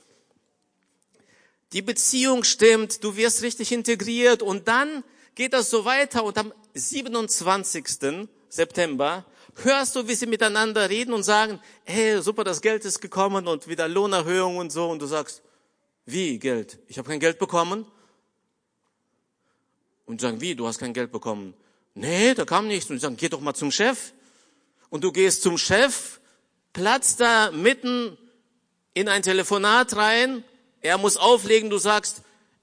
Die 1.72 1.82
Beziehung 1.82 2.44
stimmt, 2.44 3.02
du 3.02 3.16
wirst 3.16 3.42
richtig 3.42 3.72
integriert 3.72 4.40
und 4.40 4.68
dann 4.68 5.02
geht 5.34 5.52
das 5.52 5.68
so 5.68 5.84
weiter 5.84 6.22
und 6.22 6.38
am 6.38 6.54
27. 6.74 8.28
September 8.48 9.26
hörst 9.56 9.96
du, 9.96 10.06
wie 10.06 10.14
sie 10.14 10.26
miteinander 10.26 10.88
reden 10.88 11.12
und 11.12 11.24
sagen, 11.24 11.58
hey, 11.82 12.22
super, 12.22 12.44
das 12.44 12.60
Geld 12.60 12.84
ist 12.84 13.00
gekommen 13.00 13.48
und 13.48 13.66
wieder 13.66 13.88
Lohnerhöhung 13.88 14.58
und 14.58 14.70
so. 14.70 14.90
Und 14.90 15.02
du 15.02 15.06
sagst, 15.06 15.42
wie 16.06 16.38
Geld? 16.38 16.78
Ich 16.86 16.98
habe 16.98 17.08
kein 17.08 17.18
Geld 17.18 17.40
bekommen. 17.40 17.84
Und 20.10 20.20
sagen, 20.20 20.40
wie, 20.40 20.56
du 20.56 20.66
hast 20.66 20.80
kein 20.80 20.92
Geld 20.92 21.12
bekommen? 21.12 21.54
Nee, 21.94 22.34
da 22.34 22.44
kam 22.44 22.66
nichts. 22.66 22.90
Und 22.90 22.96
die 22.96 23.00
sagen, 23.00 23.16
geh 23.16 23.28
doch 23.28 23.40
mal 23.40 23.54
zum 23.54 23.70
Chef. 23.70 24.12
Und 24.88 25.04
du 25.04 25.12
gehst 25.12 25.42
zum 25.42 25.56
Chef, 25.56 26.18
platzt 26.72 27.20
da 27.20 27.52
mitten 27.52 28.18
in 28.92 29.08
ein 29.08 29.22
Telefonat 29.22 29.94
rein. 29.94 30.42
Er 30.80 30.98
muss 30.98 31.16
auflegen, 31.16 31.70
du 31.70 31.78
sagst, 31.78 32.22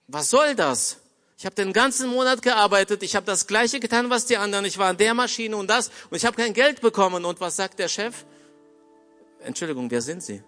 was 0.09 0.29
soll 0.29 0.55
das? 0.55 0.97
Ich 1.37 1.45
habe 1.45 1.55
den 1.55 1.71
ganzen 1.71 2.09
Monat 2.09 2.41
gearbeitet, 2.41 3.01
ich 3.01 3.15
habe 3.15 3.25
das 3.25 3.47
gleiche 3.47 3.79
getan, 3.79 4.09
was 4.09 4.25
die 4.25 4.35
anderen. 4.35 4.65
Ich 4.65 4.77
war 4.77 4.89
an 4.89 4.97
der 4.97 5.13
Maschine 5.13 5.55
und 5.55 5.69
das 5.69 5.89
und 6.09 6.17
ich 6.17 6.25
habe 6.25 6.35
kein 6.35 6.53
Geld 6.53 6.81
bekommen. 6.81 7.23
Und 7.23 7.39
was 7.39 7.55
sagt 7.55 7.79
der 7.79 7.87
Chef? 7.87 8.25
Entschuldigung, 9.39 9.89
wer 9.89 10.01
sind 10.01 10.21
Sie? 10.21 10.43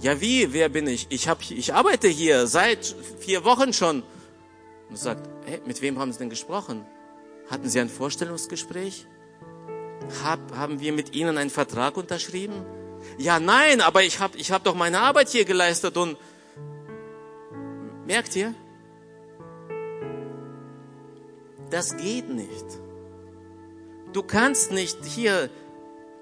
Ja, 0.00 0.20
wie, 0.20 0.52
wer 0.52 0.68
bin 0.68 0.86
ich? 0.86 1.08
Ich, 1.10 1.26
hab, 1.26 1.40
ich 1.50 1.74
arbeite 1.74 2.06
hier 2.06 2.46
seit 2.46 2.94
vier 3.18 3.42
Wochen 3.42 3.72
schon. 3.72 4.04
Und 4.88 4.98
sagt, 4.98 5.28
hey, 5.44 5.60
mit 5.66 5.82
wem 5.82 5.98
haben 5.98 6.12
Sie 6.12 6.18
denn 6.18 6.30
gesprochen? 6.30 6.86
Hatten 7.50 7.68
Sie 7.68 7.80
ein 7.80 7.88
Vorstellungsgespräch? 7.88 9.06
Hab, 10.22 10.56
haben 10.56 10.80
wir 10.80 10.92
mit 10.92 11.14
Ihnen 11.14 11.36
einen 11.38 11.50
Vertrag 11.50 11.96
unterschrieben? 11.96 12.64
Ja, 13.16 13.38
nein, 13.38 13.80
aber 13.80 14.02
ich 14.02 14.20
habe 14.20 14.36
ich 14.38 14.50
hab 14.50 14.64
doch 14.64 14.74
meine 14.74 15.00
Arbeit 15.00 15.28
hier 15.28 15.44
geleistet 15.44 15.96
und 15.96 16.16
Merkt 18.08 18.34
ihr? 18.36 18.54
Das 21.68 21.94
geht 21.98 22.30
nicht. 22.30 22.64
Du 24.14 24.22
kannst 24.22 24.72
nicht 24.72 25.04
hier 25.04 25.50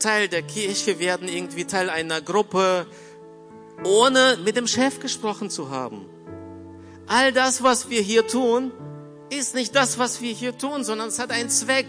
Teil 0.00 0.26
der 0.26 0.42
Kirche 0.42 0.98
werden, 0.98 1.28
irgendwie 1.28 1.64
Teil 1.64 1.88
einer 1.88 2.20
Gruppe, 2.20 2.88
ohne 3.84 4.36
mit 4.44 4.56
dem 4.56 4.66
Chef 4.66 4.98
gesprochen 4.98 5.48
zu 5.48 5.70
haben. 5.70 6.06
All 7.06 7.32
das, 7.32 7.62
was 7.62 7.88
wir 7.88 8.00
hier 8.00 8.26
tun, 8.26 8.72
ist 9.30 9.54
nicht 9.54 9.74
das, 9.74 9.98
was 9.98 10.20
wir 10.20 10.32
hier 10.32 10.56
tun, 10.56 10.84
sondern 10.84 11.08
es 11.08 11.18
hat 11.18 11.30
einen 11.30 11.50
Zweck. 11.50 11.86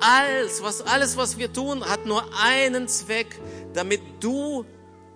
Alles, 0.00 0.62
was, 0.62 0.82
alles, 0.82 1.16
was 1.16 1.38
wir 1.38 1.52
tun, 1.52 1.84
hat 1.84 2.06
nur 2.06 2.24
einen 2.42 2.88
Zweck, 2.88 3.40
damit 3.72 4.00
du 4.20 4.64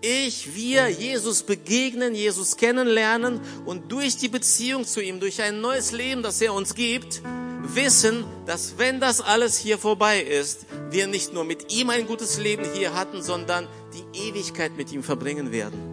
ich, 0.02 0.54
wir 0.54 0.88
Jesus 0.88 1.42
begegnen, 1.42 2.14
Jesus 2.14 2.56
kennenlernen 2.56 3.40
und 3.66 3.92
durch 3.92 4.16
die 4.16 4.28
Beziehung 4.28 4.86
zu 4.86 5.02
ihm, 5.02 5.20
durch 5.20 5.42
ein 5.42 5.60
neues 5.60 5.92
Leben, 5.92 6.22
das 6.22 6.40
er 6.40 6.54
uns 6.54 6.74
gibt, 6.74 7.20
wissen, 7.62 8.24
dass 8.46 8.78
wenn 8.78 9.00
das 9.00 9.20
alles 9.20 9.58
hier 9.58 9.76
vorbei 9.76 10.20
ist, 10.20 10.66
wir 10.90 11.06
nicht 11.06 11.34
nur 11.34 11.44
mit 11.44 11.72
ihm 11.74 11.90
ein 11.90 12.06
gutes 12.06 12.38
Leben 12.38 12.64
hier 12.74 12.94
hatten, 12.94 13.22
sondern 13.22 13.68
die 13.92 14.28
Ewigkeit 14.28 14.76
mit 14.76 14.90
ihm 14.92 15.02
verbringen 15.02 15.52
werden. 15.52 15.89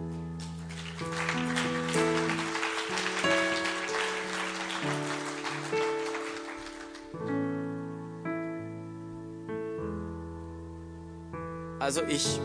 Also 11.88 12.02
ich 12.06 12.38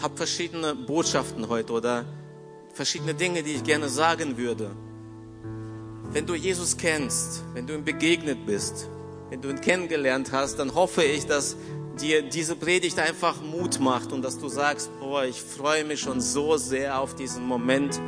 habe 0.00 0.16
verschiedene 0.16 0.76
Botschaften 0.76 1.48
heute 1.48 1.72
oder 1.72 2.04
verschiedene 2.72 3.12
Dinge, 3.12 3.42
die 3.42 3.54
ich 3.54 3.64
gerne 3.64 3.88
sagen 3.88 4.36
würde. 4.36 4.70
Wenn 6.12 6.24
du 6.24 6.36
Jesus 6.36 6.76
kennst, 6.76 7.42
wenn 7.54 7.66
du 7.66 7.74
ihm 7.74 7.82
begegnet 7.82 8.46
bist, 8.46 8.88
wenn 9.30 9.42
du 9.42 9.48
ihn 9.48 9.60
kennengelernt 9.60 10.30
hast, 10.30 10.60
dann 10.60 10.76
hoffe 10.76 11.02
ich, 11.02 11.26
dass 11.26 11.56
dir 12.00 12.22
diese 12.22 12.54
Predigt 12.54 13.00
einfach 13.00 13.42
Mut 13.42 13.80
macht 13.80 14.12
und 14.12 14.22
dass 14.22 14.38
du 14.38 14.46
sagst, 14.46 14.90
boah, 15.00 15.24
ich 15.24 15.42
freue 15.42 15.84
mich 15.84 15.98
schon 15.98 16.20
so 16.20 16.56
sehr 16.56 17.00
auf 17.00 17.16
diesen 17.16 17.44
Moment, 17.44 18.00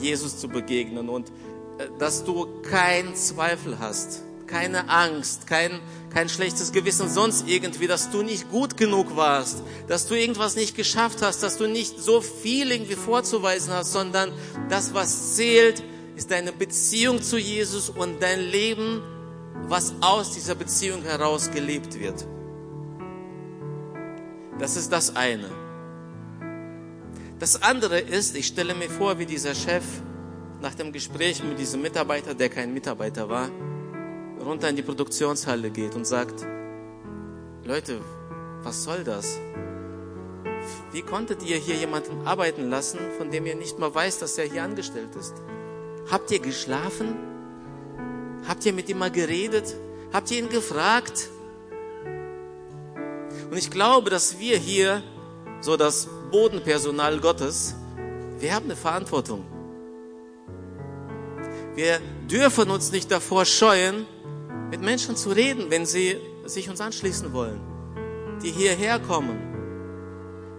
Jesus 0.00 0.38
zu 0.38 0.48
begegnen 0.48 1.10
und 1.10 1.28
äh, 1.76 1.88
dass 1.98 2.24
du 2.24 2.62
keinen 2.62 3.14
Zweifel 3.14 3.78
hast, 3.78 4.22
keine 4.46 4.88
Angst, 4.88 5.46
kein, 5.46 5.80
kein 6.12 6.28
schlechtes 6.28 6.72
Gewissen, 6.72 7.08
sonst 7.08 7.48
irgendwie, 7.48 7.86
dass 7.86 8.10
du 8.10 8.22
nicht 8.22 8.50
gut 8.50 8.76
genug 8.76 9.16
warst, 9.16 9.62
dass 9.88 10.06
du 10.06 10.14
irgendwas 10.14 10.56
nicht 10.56 10.76
geschafft 10.76 11.22
hast, 11.22 11.42
dass 11.42 11.58
du 11.58 11.66
nicht 11.66 11.98
so 11.98 12.20
viel 12.20 12.70
irgendwie 12.70 12.94
vorzuweisen 12.94 13.72
hast, 13.72 13.92
sondern 13.92 14.32
das, 14.68 14.94
was 14.94 15.36
zählt, 15.36 15.82
ist 16.16 16.30
deine 16.30 16.52
Beziehung 16.52 17.22
zu 17.22 17.38
Jesus 17.38 17.88
und 17.88 18.22
dein 18.22 18.40
Leben, 18.40 19.02
was 19.68 19.94
aus 20.00 20.32
dieser 20.32 20.54
Beziehung 20.54 21.02
heraus 21.02 21.50
gelebt 21.50 21.98
wird. 21.98 22.26
Das 24.58 24.76
ist 24.76 24.92
das 24.92 25.16
eine. 25.16 25.50
Das 27.38 27.60
andere 27.62 27.98
ist, 27.98 28.36
ich 28.36 28.46
stelle 28.46 28.74
mir 28.74 28.88
vor, 28.88 29.18
wie 29.18 29.26
dieser 29.26 29.54
Chef 29.54 29.82
nach 30.60 30.74
dem 30.74 30.92
Gespräch 30.92 31.42
mit 31.42 31.58
diesem 31.58 31.82
Mitarbeiter, 31.82 32.34
der 32.34 32.48
kein 32.48 32.72
Mitarbeiter 32.72 33.28
war, 33.28 33.50
runter 34.42 34.68
in 34.68 34.76
die 34.76 34.82
Produktionshalle 34.82 35.70
geht 35.70 35.94
und 35.94 36.06
sagt, 36.06 36.46
Leute, 37.64 38.00
was 38.62 38.84
soll 38.84 39.04
das? 39.04 39.38
Wie 40.92 41.02
konntet 41.02 41.42
ihr 41.42 41.56
hier 41.56 41.76
jemanden 41.76 42.26
arbeiten 42.26 42.70
lassen, 42.70 42.98
von 43.18 43.30
dem 43.30 43.46
ihr 43.46 43.56
nicht 43.56 43.78
mal 43.78 43.94
weiß, 43.94 44.18
dass 44.18 44.38
er 44.38 44.44
hier 44.44 44.62
angestellt 44.62 45.14
ist? 45.16 45.34
Habt 46.10 46.30
ihr 46.30 46.40
geschlafen? 46.40 47.16
Habt 48.46 48.66
ihr 48.66 48.72
mit 48.72 48.88
ihm 48.88 48.98
mal 48.98 49.10
geredet? 49.10 49.74
Habt 50.12 50.30
ihr 50.30 50.38
ihn 50.38 50.48
gefragt? 50.48 51.30
Und 53.50 53.56
ich 53.56 53.70
glaube, 53.70 54.10
dass 54.10 54.38
wir 54.38 54.56
hier, 54.58 55.02
so 55.60 55.76
das 55.76 56.08
Bodenpersonal 56.30 57.20
Gottes, 57.20 57.74
wir 58.38 58.54
haben 58.54 58.64
eine 58.64 58.76
Verantwortung. 58.76 59.44
Wir 61.74 62.00
dürfen 62.30 62.70
uns 62.70 62.92
nicht 62.92 63.10
davor 63.10 63.44
scheuen, 63.44 64.06
mit 64.72 64.80
Menschen 64.80 65.16
zu 65.16 65.28
reden, 65.28 65.66
wenn 65.68 65.84
sie 65.84 66.16
sich 66.46 66.70
uns 66.70 66.80
anschließen 66.80 67.34
wollen, 67.34 67.60
die 68.42 68.50
hierher 68.50 68.98
kommen. 69.00 69.38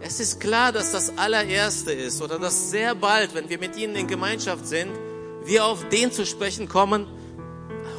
Es 0.01 0.19
ist 0.19 0.39
klar, 0.39 0.71
dass 0.71 0.91
das 0.91 1.17
allererste 1.17 1.91
ist 1.91 2.21
oder 2.21 2.37
dass 2.37 2.69
sehr 2.69 2.93
bald, 2.93 3.33
wenn 3.33 3.49
wir 3.49 3.57
mit 3.57 3.75
ihnen 3.75 3.95
in 3.95 4.05
Gemeinschaft 4.05 4.67
sind, 4.67 4.91
wir 5.45 5.65
auf 5.65 5.89
den 5.89 6.11
zu 6.11 6.27
sprechen 6.27 6.67
kommen, 6.69 7.07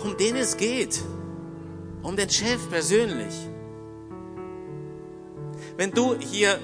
um 0.04 0.16
den 0.16 0.36
es 0.36 0.56
geht, 0.56 1.00
um 2.04 2.14
den 2.14 2.30
Chef 2.30 2.60
persönlich. 2.70 3.34
Wenn 5.76 5.90
du 5.90 6.14
hier 6.14 6.60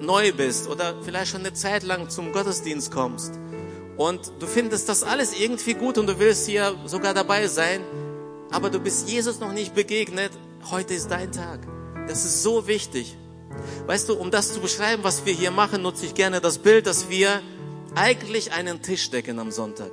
neu 0.00 0.32
bist 0.32 0.66
oder 0.66 0.94
vielleicht 1.02 1.32
schon 1.32 1.40
eine 1.40 1.52
Zeit 1.52 1.82
lang 1.82 2.08
zum 2.08 2.32
Gottesdienst 2.32 2.90
kommst 2.90 3.38
und 3.98 4.32
du 4.38 4.46
findest 4.46 4.88
das 4.88 5.02
alles 5.02 5.38
irgendwie 5.38 5.74
gut 5.74 5.98
und 5.98 6.06
du 6.06 6.18
willst 6.18 6.46
hier 6.46 6.74
sogar 6.86 7.12
dabei 7.12 7.48
sein, 7.48 7.82
aber 8.52 8.70
du 8.70 8.78
bist 8.78 9.08
Jesus 9.08 9.40
noch 9.40 9.52
nicht 9.52 9.74
begegnet, 9.74 10.30
heute 10.70 10.94
ist 10.94 11.10
dein 11.10 11.32
Tag. 11.32 11.60
Das 12.06 12.24
ist 12.24 12.42
so 12.42 12.66
wichtig. 12.66 13.16
Weißt 13.86 14.08
du, 14.08 14.14
um 14.14 14.30
das 14.30 14.52
zu 14.52 14.60
beschreiben, 14.60 15.02
was 15.02 15.24
wir 15.24 15.32
hier 15.32 15.50
machen, 15.50 15.82
nutze 15.82 16.06
ich 16.06 16.14
gerne 16.14 16.40
das 16.40 16.58
Bild, 16.58 16.86
dass 16.86 17.08
wir 17.08 17.40
eigentlich 17.94 18.52
einen 18.52 18.82
Tisch 18.82 19.10
decken 19.10 19.38
am 19.38 19.50
Sonntag. 19.50 19.90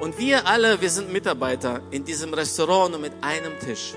Und 0.00 0.18
wir 0.18 0.48
alle, 0.48 0.80
wir 0.80 0.90
sind 0.90 1.12
Mitarbeiter 1.12 1.80
in 1.92 2.04
diesem 2.04 2.34
Restaurant 2.34 2.94
und 2.94 3.02
mit 3.02 3.12
einem 3.20 3.58
Tisch. 3.60 3.94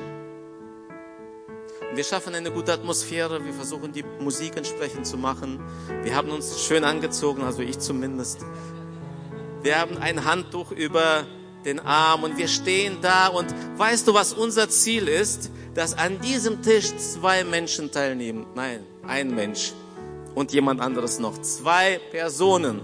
Wir 1.95 2.03
schaffen 2.03 2.35
eine 2.35 2.51
gute 2.51 2.73
Atmosphäre, 2.73 3.43
wir 3.43 3.53
versuchen 3.53 3.91
die 3.91 4.03
Musik 4.19 4.57
entsprechend 4.57 5.07
zu 5.07 5.17
machen. 5.17 5.59
Wir 6.03 6.15
haben 6.15 6.29
uns 6.29 6.61
schön 6.61 6.83
angezogen, 6.83 7.41
also 7.41 7.61
ich 7.61 7.79
zumindest. 7.79 8.39
Wir 9.63 9.79
haben 9.79 9.97
ein 9.97 10.25
Handtuch 10.25 10.71
über 10.71 11.25
den 11.65 11.79
Arm 11.79 12.23
und 12.23 12.37
wir 12.37 12.47
stehen 12.47 12.99
da 13.01 13.27
und 13.27 13.53
weißt 13.77 14.07
du, 14.07 14.13
was 14.13 14.33
unser 14.33 14.69
Ziel 14.69 15.07
ist? 15.07 15.51
Dass 15.73 15.97
an 15.97 16.21
diesem 16.21 16.61
Tisch 16.61 16.95
zwei 16.95 17.43
Menschen 17.43 17.91
teilnehmen. 17.91 18.45
Nein, 18.55 18.85
ein 19.05 19.33
Mensch 19.35 19.73
und 20.35 20.53
jemand 20.53 20.81
anderes 20.81 21.19
noch. 21.19 21.41
Zwei 21.41 21.99
Personen. 22.11 22.81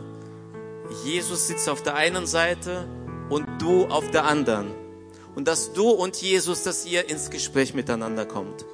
Jesus 1.05 1.47
sitzt 1.47 1.69
auf 1.69 1.83
der 1.83 1.95
einen 1.95 2.25
Seite 2.25 2.87
und 3.29 3.45
du 3.59 3.85
auf 3.85 4.09
der 4.11 4.25
anderen. 4.25 4.71
Und 5.35 5.47
dass 5.47 5.71
du 5.71 5.89
und 5.89 6.17
Jesus, 6.17 6.63
dass 6.63 6.85
ihr 6.85 7.09
ins 7.09 7.29
Gespräch 7.29 7.73
miteinander 7.73 8.25
kommt. 8.25 8.65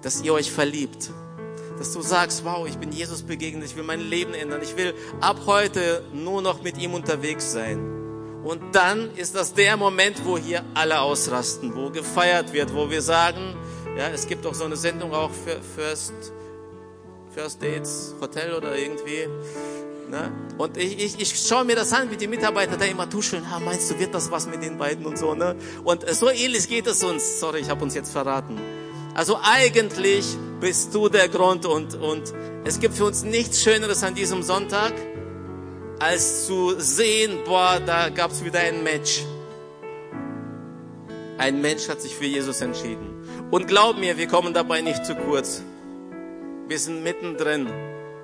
Dass 0.00 0.22
ihr 0.22 0.32
euch 0.32 0.50
verliebt. 0.50 1.10
Dass 1.78 1.92
du 1.92 2.00
sagst, 2.00 2.44
wow, 2.44 2.66
ich 2.66 2.78
bin 2.78 2.92
Jesus 2.92 3.22
begegnet, 3.22 3.66
ich 3.66 3.76
will 3.76 3.82
mein 3.82 4.00
Leben 4.00 4.32
ändern. 4.32 4.60
Ich 4.62 4.76
will 4.76 4.94
ab 5.20 5.40
heute 5.46 6.02
nur 6.14 6.40
noch 6.40 6.62
mit 6.62 6.78
ihm 6.78 6.94
unterwegs 6.94 7.52
sein. 7.52 8.03
Und 8.44 8.74
dann 8.74 9.16
ist 9.16 9.34
das 9.34 9.54
der 9.54 9.76
Moment, 9.78 10.22
wo 10.24 10.36
hier 10.36 10.62
alle 10.74 11.00
ausrasten, 11.00 11.74
wo 11.74 11.88
gefeiert 11.88 12.52
wird, 12.52 12.74
wo 12.74 12.90
wir 12.90 13.00
sagen, 13.00 13.56
ja, 13.96 14.08
es 14.08 14.26
gibt 14.26 14.46
auch 14.46 14.54
so 14.54 14.64
eine 14.64 14.76
Sendung 14.76 15.14
auch 15.14 15.30
für 15.30 15.60
First, 15.62 16.12
First 17.34 17.62
Dates, 17.62 18.14
Hotel 18.20 18.52
oder 18.52 18.76
irgendwie. 18.76 19.26
Ne? 20.10 20.30
Und 20.58 20.76
ich, 20.76 21.02
ich, 21.02 21.20
ich 21.20 21.40
schaue 21.48 21.64
mir 21.64 21.74
das 21.74 21.92
an, 21.94 22.10
wie 22.10 22.16
die 22.18 22.26
Mitarbeiter 22.26 22.76
da 22.76 22.84
immer 22.84 23.08
tuscheln, 23.08 23.50
ha, 23.50 23.58
meinst 23.60 23.90
du, 23.90 23.98
wird 23.98 24.14
das 24.14 24.30
was 24.30 24.46
mit 24.46 24.62
den 24.62 24.76
beiden 24.76 25.06
und 25.06 25.18
so. 25.18 25.34
Ne? 25.34 25.56
Und 25.82 26.04
so 26.14 26.28
ähnlich 26.28 26.68
geht 26.68 26.86
es 26.86 27.02
uns. 27.02 27.40
Sorry, 27.40 27.60
ich 27.60 27.70
habe 27.70 27.82
uns 27.82 27.94
jetzt 27.94 28.12
verraten. 28.12 28.60
Also 29.14 29.38
eigentlich 29.42 30.26
bist 30.60 30.94
du 30.94 31.08
der 31.08 31.28
Grund 31.28 31.64
und, 31.64 31.94
und 31.94 32.34
es 32.64 32.78
gibt 32.78 32.94
für 32.94 33.06
uns 33.06 33.22
nichts 33.22 33.62
Schöneres 33.62 34.02
an 34.02 34.14
diesem 34.14 34.42
Sonntag, 34.42 34.92
als 36.04 36.44
zu 36.44 36.78
sehen, 36.78 37.38
boah, 37.46 37.80
da 37.80 38.10
gab 38.10 38.30
es 38.30 38.44
wieder 38.44 38.60
ein 38.60 38.82
Match. 38.82 39.24
Ein 41.38 41.62
Mensch 41.62 41.88
hat 41.88 42.02
sich 42.02 42.14
für 42.14 42.26
Jesus 42.26 42.60
entschieden. 42.60 43.26
Und 43.50 43.68
glaub 43.68 43.96
mir, 43.96 44.18
wir 44.18 44.26
kommen 44.26 44.52
dabei 44.52 44.82
nicht 44.82 45.06
zu 45.06 45.14
kurz. 45.14 45.62
Wir 46.68 46.78
sind 46.78 47.02
mittendrin. 47.02 47.70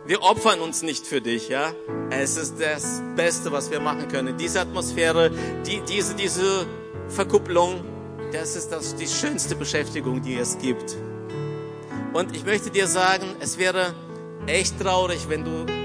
Wir 0.05 0.21
opfern 0.23 0.61
uns 0.61 0.83
nicht 0.83 1.07
für 1.07 1.23
dich, 1.23 1.49
ja. 1.49 1.73
Es 2.11 2.37
ist 2.37 2.61
das 2.61 3.01
Beste, 3.17 3.51
was 3.51 3.71
wir 3.71 3.81
machen 3.81 4.09
können. 4.09 4.37
Diese 4.37 4.61
Atmosphäre, 4.61 5.31
die, 5.67 5.81
diese, 5.89 6.15
diese 6.15 6.67
Verkupplung, 7.09 7.83
das 8.31 8.57
ist 8.57 8.73
das, 8.73 8.95
die 8.95 9.07
schönste 9.09 9.57
Beschäftigung, 9.57 10.21
die 10.21 10.37
es 10.37 10.59
gibt. 10.59 10.99
Und 12.13 12.37
ich 12.37 12.45
möchte 12.45 12.69
dir 12.69 12.87
sagen, 12.87 13.37
es 13.41 13.57
wäre 13.57 13.95
echt 14.47 14.79
traurig, 14.79 15.31
wenn 15.31 15.45
du 15.45 15.80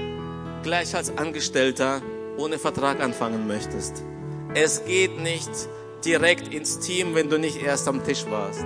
gleich 0.66 0.96
als 0.96 1.16
Angestellter 1.16 2.02
ohne 2.36 2.58
Vertrag 2.58 3.00
anfangen 3.00 3.46
möchtest. 3.46 4.02
Es 4.52 4.84
geht 4.84 5.16
nicht 5.20 5.48
direkt 6.04 6.52
ins 6.52 6.80
Team, 6.80 7.14
wenn 7.14 7.30
du 7.30 7.38
nicht 7.38 7.62
erst 7.62 7.86
am 7.86 8.04
Tisch 8.04 8.26
warst. 8.28 8.64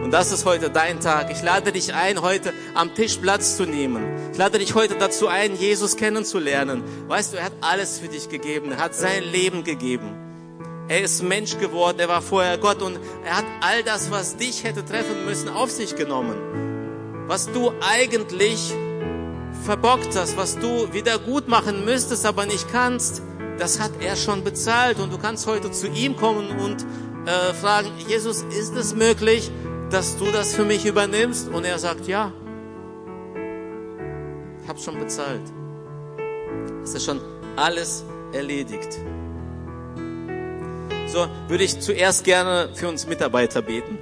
Und 0.00 0.12
das 0.12 0.30
ist 0.30 0.44
heute 0.44 0.70
dein 0.70 1.00
Tag. 1.00 1.32
Ich 1.32 1.42
lade 1.42 1.72
dich 1.72 1.94
ein, 1.94 2.22
heute 2.22 2.52
am 2.74 2.94
Tisch 2.94 3.16
Platz 3.16 3.56
zu 3.56 3.64
nehmen. 3.64 4.04
Ich 4.30 4.38
lade 4.38 4.60
dich 4.60 4.76
heute 4.76 4.94
dazu 4.94 5.26
ein, 5.26 5.56
Jesus 5.56 5.96
kennenzulernen. 5.96 6.84
Weißt 7.08 7.32
du, 7.32 7.38
er 7.38 7.46
hat 7.46 7.54
alles 7.60 7.98
für 7.98 8.08
dich 8.08 8.28
gegeben. 8.28 8.70
Er 8.70 8.78
hat 8.78 8.94
sein 8.94 9.24
Leben 9.24 9.64
gegeben. 9.64 10.14
Er 10.86 11.02
ist 11.02 11.24
Mensch 11.24 11.58
geworden. 11.58 11.98
Er 11.98 12.08
war 12.08 12.22
vorher 12.22 12.56
Gott 12.56 12.82
und 12.82 13.00
er 13.24 13.38
hat 13.38 13.44
all 13.62 13.82
das, 13.82 14.12
was 14.12 14.36
dich 14.36 14.62
hätte 14.62 14.84
treffen 14.84 15.24
müssen, 15.24 15.48
auf 15.48 15.72
sich 15.72 15.96
genommen. 15.96 16.36
Was 17.26 17.50
du 17.50 17.72
eigentlich 17.80 18.72
verbockt 19.60 20.16
hast, 20.16 20.36
was 20.36 20.58
du 20.58 20.92
wieder 20.92 21.18
gut 21.18 21.48
machen 21.48 21.84
müsstest, 21.84 22.26
aber 22.26 22.46
nicht 22.46 22.70
kannst, 22.70 23.22
das 23.58 23.78
hat 23.80 23.92
er 24.00 24.16
schon 24.16 24.42
bezahlt 24.42 24.98
und 24.98 25.12
du 25.12 25.18
kannst 25.18 25.46
heute 25.46 25.70
zu 25.70 25.86
ihm 25.88 26.16
kommen 26.16 26.50
und 26.58 26.86
äh, 27.26 27.52
fragen, 27.54 27.90
Jesus, 28.08 28.42
ist 28.58 28.74
es 28.74 28.94
möglich, 28.94 29.50
dass 29.90 30.16
du 30.16 30.26
das 30.26 30.54
für 30.54 30.64
mich 30.64 30.86
übernimmst? 30.86 31.48
Und 31.48 31.64
er 31.64 31.78
sagt, 31.78 32.06
ja, 32.06 32.32
ich 34.62 34.68
habe 34.68 34.78
schon 34.78 34.98
bezahlt. 34.98 35.42
Es 36.82 36.94
ist 36.94 37.04
schon 37.04 37.20
alles 37.56 38.04
erledigt. 38.32 38.98
So 41.06 41.26
würde 41.48 41.64
ich 41.64 41.80
zuerst 41.80 42.24
gerne 42.24 42.70
für 42.74 42.88
uns 42.88 43.06
Mitarbeiter 43.06 43.62
beten 43.62 43.98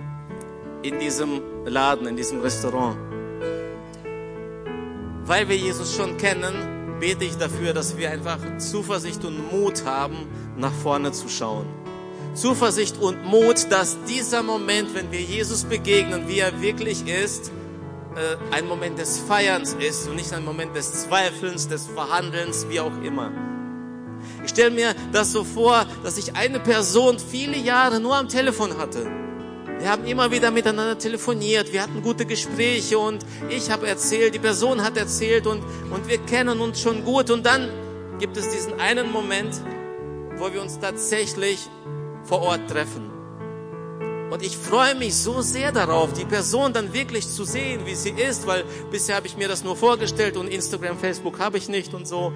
in 0.82 0.98
diesem 0.98 1.40
Laden, 1.64 2.06
in 2.06 2.16
diesem 2.16 2.40
Restaurant. 2.40 3.07
Weil 5.28 5.46
wir 5.46 5.58
Jesus 5.58 5.94
schon 5.94 6.16
kennen, 6.16 6.98
bete 7.00 7.22
ich 7.26 7.36
dafür, 7.36 7.74
dass 7.74 7.98
wir 7.98 8.10
einfach 8.10 8.38
Zuversicht 8.56 9.26
und 9.26 9.52
Mut 9.52 9.84
haben, 9.84 10.26
nach 10.56 10.72
vorne 10.72 11.12
zu 11.12 11.28
schauen. 11.28 11.66
Zuversicht 12.32 12.96
und 12.96 13.26
Mut, 13.26 13.70
dass 13.70 13.98
dieser 14.08 14.42
Moment, 14.42 14.94
wenn 14.94 15.12
wir 15.12 15.20
Jesus 15.20 15.64
begegnen, 15.64 16.28
wie 16.28 16.38
er 16.38 16.62
wirklich 16.62 17.06
ist, 17.06 17.52
äh, 18.16 18.54
ein 18.56 18.66
Moment 18.66 18.98
des 18.98 19.18
Feierns 19.18 19.74
ist 19.74 20.08
und 20.08 20.16
nicht 20.16 20.32
ein 20.32 20.46
Moment 20.46 20.74
des 20.74 21.04
Zweifelns, 21.04 21.68
des 21.68 21.86
Verhandelns, 21.88 22.66
wie 22.70 22.80
auch 22.80 23.02
immer. 23.02 23.30
Ich 24.42 24.50
stelle 24.50 24.70
mir 24.70 24.94
das 25.12 25.32
so 25.32 25.44
vor, 25.44 25.84
dass 26.02 26.16
ich 26.16 26.36
eine 26.36 26.58
Person 26.58 27.18
viele 27.18 27.58
Jahre 27.58 28.00
nur 28.00 28.16
am 28.16 28.30
Telefon 28.30 28.78
hatte 28.78 29.27
wir 29.78 29.90
haben 29.90 30.04
immer 30.06 30.30
wieder 30.30 30.50
miteinander 30.50 30.98
telefoniert, 30.98 31.72
wir 31.72 31.82
hatten 31.82 32.02
gute 32.02 32.26
Gespräche 32.26 32.98
und 32.98 33.24
ich 33.48 33.70
habe 33.70 33.86
erzählt, 33.86 34.34
die 34.34 34.38
Person 34.38 34.82
hat 34.82 34.96
erzählt 34.96 35.46
und, 35.46 35.62
und 35.90 36.08
wir 36.08 36.18
kennen 36.18 36.60
uns 36.60 36.80
schon 36.80 37.04
gut. 37.04 37.30
Und 37.30 37.46
dann 37.46 37.70
gibt 38.18 38.36
es 38.36 38.48
diesen 38.48 38.80
einen 38.80 39.12
Moment, 39.12 39.54
wo 40.36 40.52
wir 40.52 40.60
uns 40.62 40.78
tatsächlich 40.80 41.68
vor 42.24 42.42
Ort 42.42 42.68
treffen. 42.68 43.08
Und 44.30 44.42
ich 44.42 44.56
freue 44.56 44.94
mich 44.94 45.14
so 45.14 45.40
sehr 45.40 45.72
darauf, 45.72 46.12
die 46.12 46.24
Person 46.24 46.72
dann 46.72 46.92
wirklich 46.92 47.26
zu 47.26 47.44
sehen, 47.44 47.86
wie 47.86 47.94
sie 47.94 48.10
ist, 48.10 48.46
weil 48.46 48.64
bisher 48.90 49.16
habe 49.16 49.26
ich 49.26 49.36
mir 49.36 49.48
das 49.48 49.64
nur 49.64 49.76
vorgestellt 49.76 50.36
und 50.36 50.48
Instagram, 50.48 50.98
Facebook 50.98 51.38
habe 51.38 51.56
ich 51.56 51.68
nicht 51.68 51.94
und 51.94 52.06
so. 52.06 52.32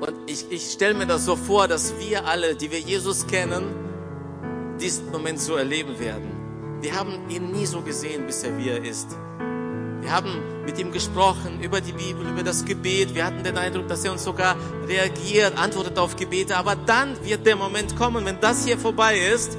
Und 0.00 0.14
ich, 0.26 0.46
ich 0.50 0.70
stelle 0.70 0.94
mir 0.94 1.06
das 1.06 1.24
so 1.24 1.36
vor, 1.36 1.68
dass 1.68 1.94
wir 1.98 2.26
alle, 2.26 2.54
die 2.54 2.70
wir 2.70 2.80
Jesus 2.80 3.26
kennen, 3.26 3.83
diesen 4.80 5.10
Moment 5.10 5.40
so 5.40 5.56
erleben 5.56 5.98
werden. 5.98 6.30
Wir 6.80 6.94
haben 6.94 7.12
ihn 7.28 7.50
nie 7.52 7.66
so 7.66 7.80
gesehen, 7.80 8.26
bis 8.26 8.42
er 8.42 8.56
wie 8.58 8.68
er 8.68 8.84
ist. 8.84 9.16
Wir 10.00 10.12
haben 10.12 10.64
mit 10.66 10.78
ihm 10.78 10.92
gesprochen 10.92 11.60
über 11.62 11.80
die 11.80 11.92
Bibel, 11.92 12.28
über 12.28 12.42
das 12.42 12.64
Gebet. 12.64 13.14
Wir 13.14 13.24
hatten 13.24 13.42
den 13.42 13.56
Eindruck, 13.56 13.88
dass 13.88 14.04
er 14.04 14.12
uns 14.12 14.22
sogar 14.22 14.56
reagiert, 14.86 15.56
antwortet 15.56 15.98
auf 15.98 16.16
Gebete. 16.16 16.56
Aber 16.56 16.76
dann 16.76 17.16
wird 17.24 17.46
der 17.46 17.56
Moment 17.56 17.96
kommen, 17.96 18.24
wenn 18.26 18.38
das 18.40 18.66
hier 18.66 18.76
vorbei 18.76 19.18
ist. 19.18 19.56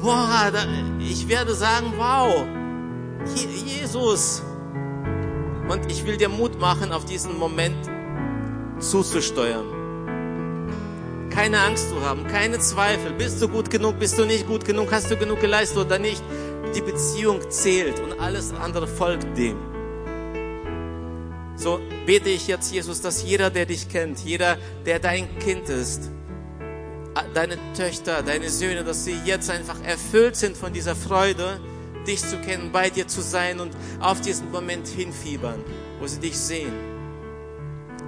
Boah, 0.00 0.50
da, 0.52 0.64
ich 0.98 1.28
werde 1.28 1.54
sagen, 1.54 1.92
wow, 1.96 2.46
Jesus. 3.34 4.42
Und 5.68 5.90
ich 5.90 6.06
will 6.06 6.16
dir 6.16 6.28
Mut 6.28 6.58
machen, 6.58 6.92
auf 6.92 7.04
diesen 7.04 7.38
Moment 7.38 7.90
zuzusteuern 8.78 9.75
keine 11.36 11.60
Angst 11.60 11.90
zu 11.90 12.00
haben, 12.00 12.26
keine 12.26 12.58
Zweifel. 12.60 13.12
Bist 13.12 13.42
du 13.42 13.48
gut 13.48 13.68
genug, 13.68 13.98
bist 13.98 14.18
du 14.18 14.24
nicht 14.24 14.46
gut 14.46 14.64
genug, 14.64 14.90
hast 14.90 15.10
du 15.10 15.18
genug 15.18 15.38
geleistet 15.38 15.76
oder 15.76 15.98
nicht? 15.98 16.22
Die 16.74 16.80
Beziehung 16.80 17.42
zählt 17.50 18.00
und 18.00 18.18
alles 18.18 18.54
andere 18.54 18.86
folgt 18.86 19.36
dem. 19.36 19.58
So 21.56 21.78
bete 22.06 22.30
ich 22.30 22.48
jetzt, 22.48 22.72
Jesus, 22.72 23.02
dass 23.02 23.22
jeder, 23.22 23.50
der 23.50 23.66
dich 23.66 23.90
kennt, 23.90 24.20
jeder, 24.20 24.56
der 24.86 24.98
dein 24.98 25.38
Kind 25.38 25.68
ist, 25.68 26.10
deine 27.34 27.58
Töchter, 27.76 28.22
deine 28.22 28.48
Söhne, 28.48 28.82
dass 28.82 29.04
sie 29.04 29.18
jetzt 29.26 29.50
einfach 29.50 29.82
erfüllt 29.84 30.36
sind 30.36 30.56
von 30.56 30.72
dieser 30.72 30.96
Freude, 30.96 31.60
dich 32.06 32.24
zu 32.24 32.38
kennen, 32.38 32.72
bei 32.72 32.88
dir 32.88 33.08
zu 33.08 33.20
sein 33.20 33.60
und 33.60 33.76
auf 34.00 34.22
diesen 34.22 34.50
Moment 34.50 34.88
hinfiebern, 34.88 35.62
wo 36.00 36.06
sie 36.06 36.18
dich 36.18 36.38
sehen. 36.38 36.72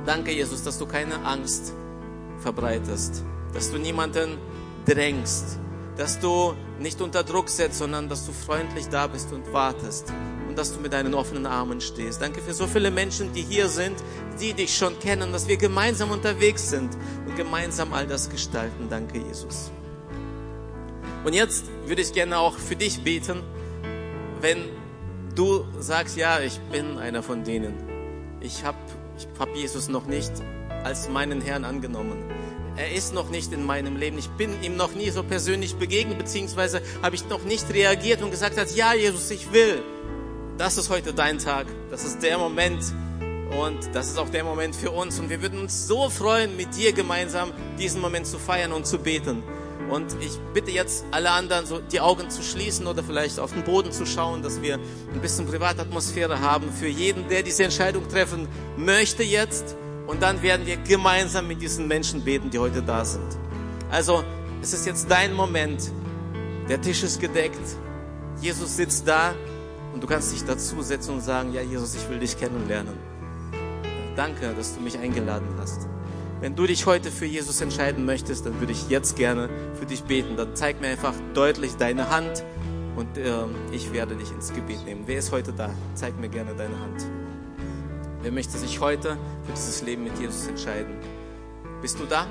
Danke, 0.06 0.32
Jesus, 0.32 0.62
dass 0.62 0.78
du 0.78 0.86
keine 0.86 1.22
Angst 1.26 1.74
verbreitest, 2.40 3.24
dass 3.52 3.70
du 3.70 3.78
niemanden 3.78 4.38
drängst, 4.86 5.58
dass 5.96 6.18
du 6.20 6.54
nicht 6.78 7.00
unter 7.00 7.24
Druck 7.24 7.48
setzt, 7.48 7.78
sondern 7.78 8.08
dass 8.08 8.26
du 8.26 8.32
freundlich 8.32 8.88
da 8.88 9.06
bist 9.06 9.32
und 9.32 9.52
wartest 9.52 10.12
und 10.48 10.56
dass 10.56 10.72
du 10.72 10.80
mit 10.80 10.92
deinen 10.92 11.14
offenen 11.14 11.46
Armen 11.46 11.80
stehst. 11.80 12.22
Danke 12.22 12.40
für 12.40 12.54
so 12.54 12.66
viele 12.66 12.90
Menschen, 12.90 13.32
die 13.32 13.42
hier 13.42 13.68
sind, 13.68 13.96
die 14.40 14.52
dich 14.52 14.76
schon 14.76 14.98
kennen, 15.00 15.32
dass 15.32 15.48
wir 15.48 15.56
gemeinsam 15.56 16.10
unterwegs 16.10 16.70
sind 16.70 16.96
und 17.26 17.36
gemeinsam 17.36 17.92
all 17.92 18.06
das 18.06 18.30
gestalten. 18.30 18.88
Danke, 18.88 19.18
Jesus. 19.18 19.72
Und 21.24 21.32
jetzt 21.32 21.64
würde 21.86 22.02
ich 22.02 22.12
gerne 22.12 22.38
auch 22.38 22.56
für 22.56 22.76
dich 22.76 23.02
beten, 23.02 23.42
wenn 24.40 24.64
du 25.34 25.64
sagst, 25.80 26.16
ja, 26.16 26.40
ich 26.40 26.58
bin 26.72 26.98
einer 26.98 27.22
von 27.22 27.42
denen. 27.42 27.74
Ich 28.40 28.64
habe 28.64 28.78
ich 29.16 29.26
hab 29.38 29.54
Jesus 29.54 29.88
noch 29.88 30.06
nicht 30.06 30.32
als 30.84 31.08
meinen 31.08 31.40
Herrn 31.40 31.64
angenommen. 31.64 32.18
Er 32.76 32.92
ist 32.92 33.12
noch 33.12 33.28
nicht 33.28 33.52
in 33.52 33.66
meinem 33.66 33.96
Leben. 33.96 34.18
Ich 34.18 34.28
bin 34.30 34.62
ihm 34.62 34.76
noch 34.76 34.94
nie 34.94 35.10
so 35.10 35.24
persönlich 35.24 35.74
begegnet, 35.74 36.18
beziehungsweise 36.18 36.80
habe 37.02 37.16
ich 37.16 37.28
noch 37.28 37.42
nicht 37.42 37.72
reagiert 37.74 38.22
und 38.22 38.30
gesagt 38.30 38.56
hat, 38.56 38.70
ja, 38.76 38.94
Jesus, 38.94 39.30
ich 39.32 39.52
will. 39.52 39.82
Das 40.58 40.78
ist 40.78 40.88
heute 40.88 41.12
dein 41.12 41.38
Tag. 41.38 41.66
Das 41.90 42.04
ist 42.04 42.22
der 42.22 42.38
Moment. 42.38 42.82
Und 43.60 43.94
das 43.94 44.08
ist 44.08 44.18
auch 44.18 44.28
der 44.28 44.44
Moment 44.44 44.76
für 44.76 44.92
uns. 44.92 45.18
Und 45.18 45.28
wir 45.28 45.42
würden 45.42 45.60
uns 45.60 45.88
so 45.88 46.08
freuen, 46.08 46.56
mit 46.56 46.76
dir 46.76 46.92
gemeinsam 46.92 47.52
diesen 47.78 48.00
Moment 48.00 48.26
zu 48.26 48.38
feiern 48.38 48.72
und 48.72 48.86
zu 48.86 48.98
beten. 48.98 49.42
Und 49.90 50.16
ich 50.20 50.38
bitte 50.52 50.70
jetzt 50.70 51.04
alle 51.10 51.30
anderen, 51.30 51.66
so 51.66 51.78
die 51.80 52.00
Augen 52.00 52.30
zu 52.30 52.42
schließen 52.42 52.86
oder 52.86 53.02
vielleicht 53.02 53.40
auf 53.40 53.52
den 53.52 53.64
Boden 53.64 53.90
zu 53.90 54.04
schauen, 54.04 54.42
dass 54.42 54.60
wir 54.60 54.74
ein 54.74 55.20
bisschen 55.20 55.46
Privatatmosphäre 55.46 56.40
haben 56.40 56.70
für 56.72 56.88
jeden, 56.88 57.28
der 57.28 57.42
diese 57.42 57.64
Entscheidung 57.64 58.06
treffen 58.08 58.46
möchte 58.76 59.22
jetzt. 59.22 59.76
Und 60.08 60.22
dann 60.22 60.40
werden 60.40 60.66
wir 60.66 60.78
gemeinsam 60.78 61.46
mit 61.46 61.60
diesen 61.60 61.86
Menschen 61.86 62.24
beten, 62.24 62.48
die 62.48 62.58
heute 62.58 62.80
da 62.80 63.04
sind. 63.04 63.28
Also, 63.90 64.24
es 64.62 64.72
ist 64.72 64.86
jetzt 64.86 65.10
dein 65.10 65.34
Moment. 65.34 65.92
Der 66.66 66.80
Tisch 66.80 67.02
ist 67.02 67.20
gedeckt. 67.20 67.60
Jesus 68.40 68.74
sitzt 68.74 69.06
da 69.06 69.34
und 69.92 70.02
du 70.02 70.06
kannst 70.06 70.32
dich 70.32 70.42
dazusetzen 70.44 71.14
und 71.14 71.20
sagen, 71.20 71.52
ja, 71.52 71.60
Jesus, 71.60 71.94
ich 71.94 72.08
will 72.08 72.18
dich 72.18 72.38
kennenlernen. 72.38 72.94
Danke, 74.16 74.54
dass 74.56 74.74
du 74.74 74.80
mich 74.80 74.98
eingeladen 74.98 75.46
hast. 75.58 75.86
Wenn 76.40 76.56
du 76.56 76.66
dich 76.66 76.86
heute 76.86 77.10
für 77.10 77.26
Jesus 77.26 77.60
entscheiden 77.60 78.06
möchtest, 78.06 78.46
dann 78.46 78.58
würde 78.60 78.72
ich 78.72 78.88
jetzt 78.88 79.14
gerne 79.14 79.50
für 79.78 79.84
dich 79.84 80.04
beten. 80.04 80.36
Dann 80.36 80.56
zeig 80.56 80.80
mir 80.80 80.88
einfach 80.88 81.14
deutlich 81.34 81.76
deine 81.76 82.08
Hand 82.08 82.44
und 82.96 83.18
äh, 83.18 83.30
ich 83.72 83.92
werde 83.92 84.14
dich 84.14 84.30
ins 84.32 84.54
Gebet 84.54 84.86
nehmen. 84.86 85.02
Wer 85.04 85.18
ist 85.18 85.32
heute 85.32 85.52
da? 85.52 85.68
Zeig 85.94 86.18
mir 86.18 86.28
gerne 86.30 86.54
deine 86.54 86.80
Hand. 86.80 87.17
Wer 88.20 88.32
möchte 88.32 88.58
sich 88.58 88.80
heute 88.80 89.16
für 89.44 89.52
dieses 89.52 89.82
Leben 89.82 90.02
mit 90.02 90.18
Jesus 90.18 90.48
entscheiden? 90.48 90.96
Bist 91.80 92.00
du 92.00 92.04
da? 92.04 92.26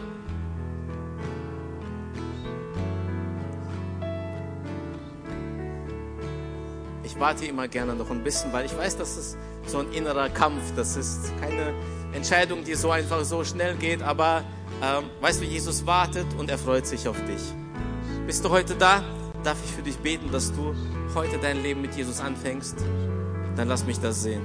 Ich 7.04 7.17
warte 7.17 7.45
immer 7.45 7.69
gerne 7.69 7.95
noch 7.95 8.12
ein 8.12 8.21
bisschen, 8.21 8.52
weil 8.52 8.65
ich 8.65 8.78
weiß, 8.78 8.97
das 8.97 9.17
ist 9.17 9.38
so 9.65 9.80
ein 9.80 9.91
innerer 9.93 10.30
Kampf. 10.30 10.73
Das 10.76 10.97
ist 10.97 11.32
keine 11.39 11.73
Entscheidung, 12.13 12.65
die 12.65 12.76
so 12.76 12.91
einfach 12.91 13.23
so 13.23 13.45
schnell 13.45 13.76
geht, 13.76 14.04
aber 14.04 14.43
ähm, 14.84 15.06
weißt 15.21 15.41
du, 15.41 15.45
Jesus 15.45 15.86
wartet 15.86 16.28
und 16.38 16.50
er 16.50 16.58
freut 16.58 16.86
sich 16.86 17.08
auf 17.08 17.17
dich. 17.26 17.41
Bist 18.26 18.43
du 18.43 18.50
heute 18.50 18.76
da? 18.76 19.04
Darf 19.41 19.58
ich 19.63 19.71
für 19.71 19.84
dich 19.84 19.97
beten, 19.97 20.32
dass 20.32 20.52
du 20.52 20.76
heute 21.15 21.38
dein 21.41 21.63
Leben 21.63 21.82
mit 21.82 21.95
Jesus 21.95 22.19
anfängst? 22.19 22.76
Dann 23.56 23.69
lass 23.69 23.86
mich 23.86 24.00
das 24.02 24.21
sehen. 24.21 24.41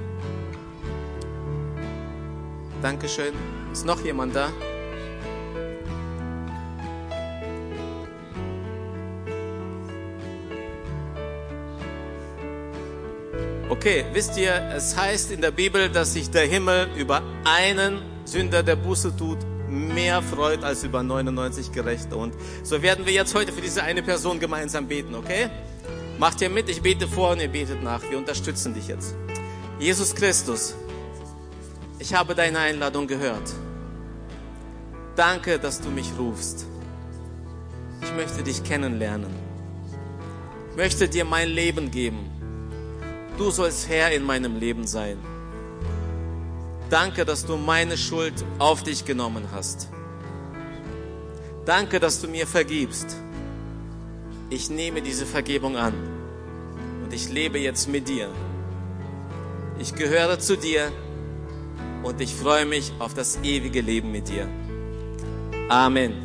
Dankeschön. 2.83 3.33
Ist 3.71 3.85
noch 3.85 4.03
jemand 4.03 4.35
da? 4.35 4.51
Okay, 13.69 14.03
wisst 14.11 14.37
ihr, 14.37 14.53
es 14.75 14.97
heißt 14.97 15.31
in 15.31 15.39
der 15.39 15.51
Bibel, 15.51 15.87
dass 15.87 16.11
sich 16.11 16.29
der 16.29 16.45
Himmel 16.45 16.89
über 16.97 17.21
einen 17.45 18.01
Sünder, 18.25 18.63
der 18.63 18.75
Buße 18.75 19.15
tut, 19.15 19.37
mehr 19.69 20.21
freut 20.21 20.65
als 20.65 20.83
über 20.83 21.03
99 21.03 21.71
Gerechte. 21.71 22.17
Und 22.17 22.33
so 22.63 22.81
werden 22.81 23.05
wir 23.05 23.13
jetzt 23.13 23.33
heute 23.33 23.53
für 23.53 23.61
diese 23.61 23.83
eine 23.83 24.03
Person 24.03 24.41
gemeinsam 24.41 24.89
beten, 24.89 25.15
okay? 25.15 25.49
Macht 26.19 26.41
ihr 26.41 26.49
mit, 26.49 26.67
ich 26.67 26.81
bete 26.81 27.07
vor 27.07 27.31
und 27.31 27.39
ihr 27.39 27.47
betet 27.47 27.81
nach. 27.81 28.01
Wir 28.09 28.17
unterstützen 28.17 28.73
dich 28.73 28.89
jetzt. 28.89 29.15
Jesus 29.79 30.13
Christus, 30.13 30.75
ich 31.99 32.13
habe 32.13 32.35
deine 32.35 32.59
Einladung 32.59 33.07
gehört. 33.07 33.53
Danke, 35.15 35.59
dass 35.59 35.79
du 35.79 35.89
mich 35.89 36.11
rufst. 36.17 36.65
Ich 38.01 38.13
möchte 38.13 38.43
dich 38.43 38.63
kennenlernen. 38.63 39.33
Ich 40.71 40.77
möchte 40.77 41.07
dir 41.07 41.23
mein 41.23 41.49
Leben 41.49 41.91
geben. 41.91 42.29
Du 43.37 43.51
sollst 43.51 43.87
Herr 43.89 44.11
in 44.11 44.23
meinem 44.23 44.57
Leben 44.59 44.87
sein. 44.87 45.17
Danke, 46.89 47.25
dass 47.25 47.45
du 47.45 47.57
meine 47.57 47.97
Schuld 47.97 48.33
auf 48.59 48.83
dich 48.83 49.05
genommen 49.05 49.47
hast. 49.51 49.89
Danke, 51.65 51.99
dass 51.99 52.21
du 52.21 52.27
mir 52.27 52.45
vergibst. 52.45 53.17
Ich 54.49 54.69
nehme 54.69 55.01
diese 55.01 55.25
Vergebung 55.25 55.77
an 55.77 55.93
und 57.03 57.13
ich 57.13 57.29
lebe 57.29 57.57
jetzt 57.57 57.87
mit 57.87 58.09
dir. 58.09 58.29
Ich 59.79 59.95
gehöre 59.95 60.39
zu 60.39 60.57
dir 60.57 60.91
und 62.03 62.21
ich 62.21 62.33
freue 62.33 62.65
mich 62.65 62.91
auf 62.99 63.13
das 63.13 63.39
ewige 63.43 63.81
Leben 63.81 64.11
mit 64.11 64.27
dir. 64.27 64.47
Amen. 65.69 66.22